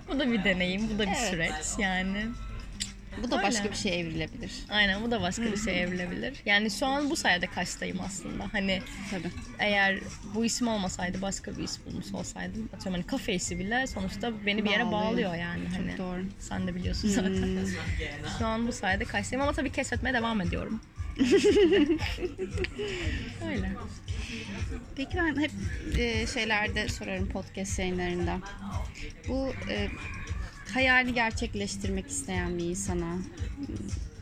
[0.09, 1.31] bu da bir deneyim, bu da bir Evet.
[1.31, 2.27] süreç yani.
[3.23, 3.47] Bu da Öyle.
[3.49, 4.53] başka bir şey evrilebilir.
[4.71, 6.35] Aynen bu da başka bir şey evrilebilir.
[6.47, 8.45] Yani şu an bu sayede kaçtayım aslında.
[8.53, 9.31] Hani Tabii.
[9.59, 9.99] eğer
[10.35, 14.65] bu isim olmasaydı başka bir iş bulmuş olsaydım atıyorum hani kafe işi bile sonuçta beni
[14.65, 15.03] bir yere Bağlıyor.
[15.03, 15.65] bağlıyor yani.
[15.65, 16.25] Çok hani doğru.
[16.39, 17.67] Sen de biliyorsun zaten.
[18.39, 20.81] Şu an bu sayede kaçtayım ama tabii keşfetmeye devam ediyorum.
[23.49, 23.71] Öyle.
[24.97, 25.51] Peki ben hep
[25.99, 28.39] e, şeylerde sorarım podcast yayınlarında.
[29.29, 29.89] Bu e,
[30.75, 33.17] hayali gerçekleştirmek isteyen bir insana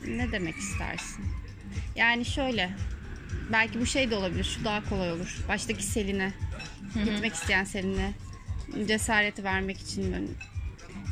[0.08, 1.24] ne demek istersin?
[1.96, 2.70] Yani şöyle
[3.52, 5.38] belki bu şey de olabilir, şu daha kolay olur.
[5.48, 6.32] Baştaki Selin'e,
[7.04, 8.12] gitmek isteyen Selin'e
[8.86, 10.24] cesareti vermek için böyle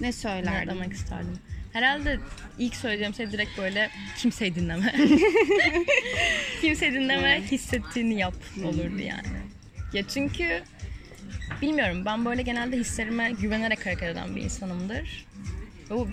[0.01, 0.71] ne Ne söylerdin?
[0.71, 1.39] demek isterdim.
[1.73, 2.19] Herhalde
[2.59, 4.95] ilk söyleyeceğim şey direkt böyle kimseyi dinleme.
[6.61, 9.29] kimseyi dinleme, hissettiğini yap olurdu yani.
[9.93, 10.63] Ya çünkü
[11.63, 15.27] bilmiyorum ben böyle genelde hislerime güvenerek hareket eden bir insanımdır.
[15.91, 16.09] Bu,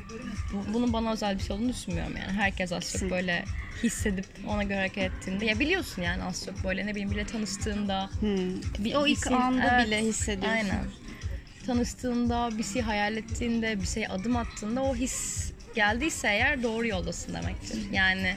[0.54, 2.32] bu- bunun bana özel bir şey olduğunu düşünmüyorum yani.
[2.32, 3.46] Herkes az çok böyle
[3.84, 8.10] hissedip ona göre hareket ettiğinde ya biliyorsun yani az çok böyle ne bileyim bile tanıştığında
[8.80, 10.50] bir, O ilk bir şey- anda Evet, bile hissediyorsun.
[10.50, 10.86] Aynen.
[11.66, 17.34] Tanıştığında, bir şey hayal ettiğinde, bir şey adım attığında o his geldiyse eğer doğru yoldasın
[17.34, 17.80] demektir.
[17.92, 18.36] Yani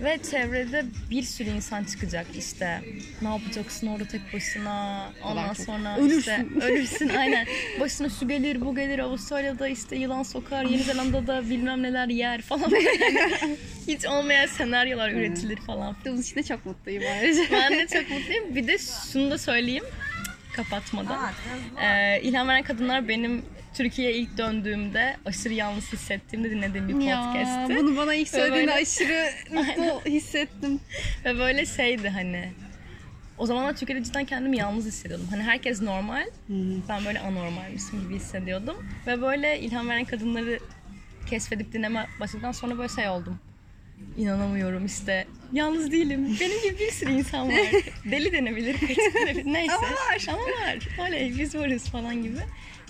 [0.00, 2.80] ve çevrede bir sürü insan çıkacak işte.
[3.22, 5.06] Ne yapacaksın orada tek başına?
[5.24, 6.18] Ondan sonra Ölürsün.
[6.18, 7.08] işte ölürsün.
[7.08, 7.46] aynen.
[7.80, 8.98] Başına şu gelir bu gelir.
[8.98, 12.70] Avustralya'da işte yılan sokar Yeni Zelanda'da bilmem neler yer falan.
[12.70, 13.56] Yani
[13.88, 15.96] hiç olmayan senaryolar üretilir falan.
[16.04, 17.42] Bunun için de çok mutluyum ayrıca.
[17.52, 18.54] ben de çok mutluyum.
[18.54, 18.76] Bir de
[19.12, 19.84] şunu da söyleyeyim.
[20.56, 21.30] Kapatmadan.
[21.82, 23.42] Ee, İlham veren kadınlar benim
[23.74, 27.76] Türkiye'ye ilk döndüğümde aşırı yalnız hissettiğimde dinlediğim bir Ya podcast'ti.
[27.76, 30.80] bunu bana ilk söylediğinde böyle- aşırı mutlu hissettim.
[31.24, 32.52] Ve böyle şeydi hani
[33.38, 35.26] o zamanlar Türkiye'de cidden kendimi yalnız hissediyordum.
[35.30, 36.26] Hani herkes normal,
[36.88, 38.76] ben böyle anormalmişim gibi hissediyordum.
[39.06, 40.58] Ve böyle ilham veren kadınları
[41.30, 43.38] keşfedip dinleme başladıktan sonra böyle şey oldum.
[44.18, 45.26] inanamıyorum işte.
[45.52, 46.36] Yalnız değilim.
[46.40, 47.58] Benim gibi bir sürü insan var.
[48.10, 49.52] Deli denebilir, kaçık denebilir.
[49.52, 49.74] Neyse.
[49.74, 50.26] Ama var.
[50.28, 51.08] Ama var.
[51.08, 52.36] Oley biz varız falan gibi.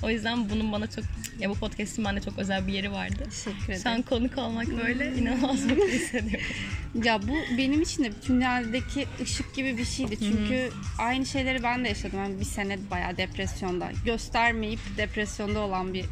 [0.03, 1.05] O yüzden bunun bana çok,
[1.39, 3.25] ya bu podcast'in bende çok özel bir yeri vardı.
[3.31, 3.81] Teşekkür ederim.
[3.83, 6.47] Şu an konuk olmak böyle inanılmaz mutlu hissediyorum.
[7.05, 10.19] Ya bu benim için de tüneldeki ışık gibi bir şeydi.
[10.19, 12.19] Çünkü aynı şeyleri ben de yaşadım.
[12.25, 13.91] Ben bir sene bayağı depresyonda.
[14.05, 16.05] Göstermeyip depresyonda olan bir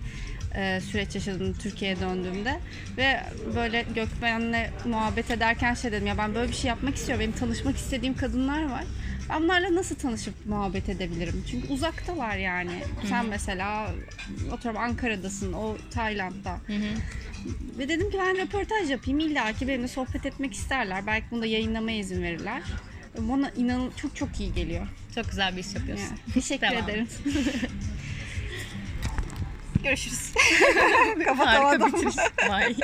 [0.55, 2.61] e, süreç yaşadım Türkiye'ye döndüğümde.
[2.97, 3.21] Ve
[3.57, 7.21] böyle Gökmen'le muhabbet ederken şey dedim ya ben böyle bir şey yapmak istiyorum.
[7.21, 8.85] Benim tanışmak istediğim kadınlar var.
[9.31, 11.45] Ben bunlarla nasıl tanışıp muhabbet edebilirim?
[11.51, 12.83] Çünkü uzaktalar yani.
[13.09, 13.91] Sen mesela
[14.53, 16.61] oturuyorum Ankara'dasın, o Tayland'da.
[17.79, 19.21] Ve dedim ki ben röportaj yapayım.
[19.21, 21.07] İlla ki benimle sohbet etmek isterler.
[21.07, 22.63] Belki bunu da yayınlamaya izin verirler.
[23.19, 24.87] Bana inanın çok çok iyi geliyor.
[25.15, 26.07] Çok güzel bir iş yapıyorsun.
[26.07, 26.85] Yani, teşekkür Devam.
[26.85, 27.09] ederim.
[29.85, 30.33] Görüşürüz.
[31.37, 32.17] Harika bitiriş.
[32.17, 32.77] Bye.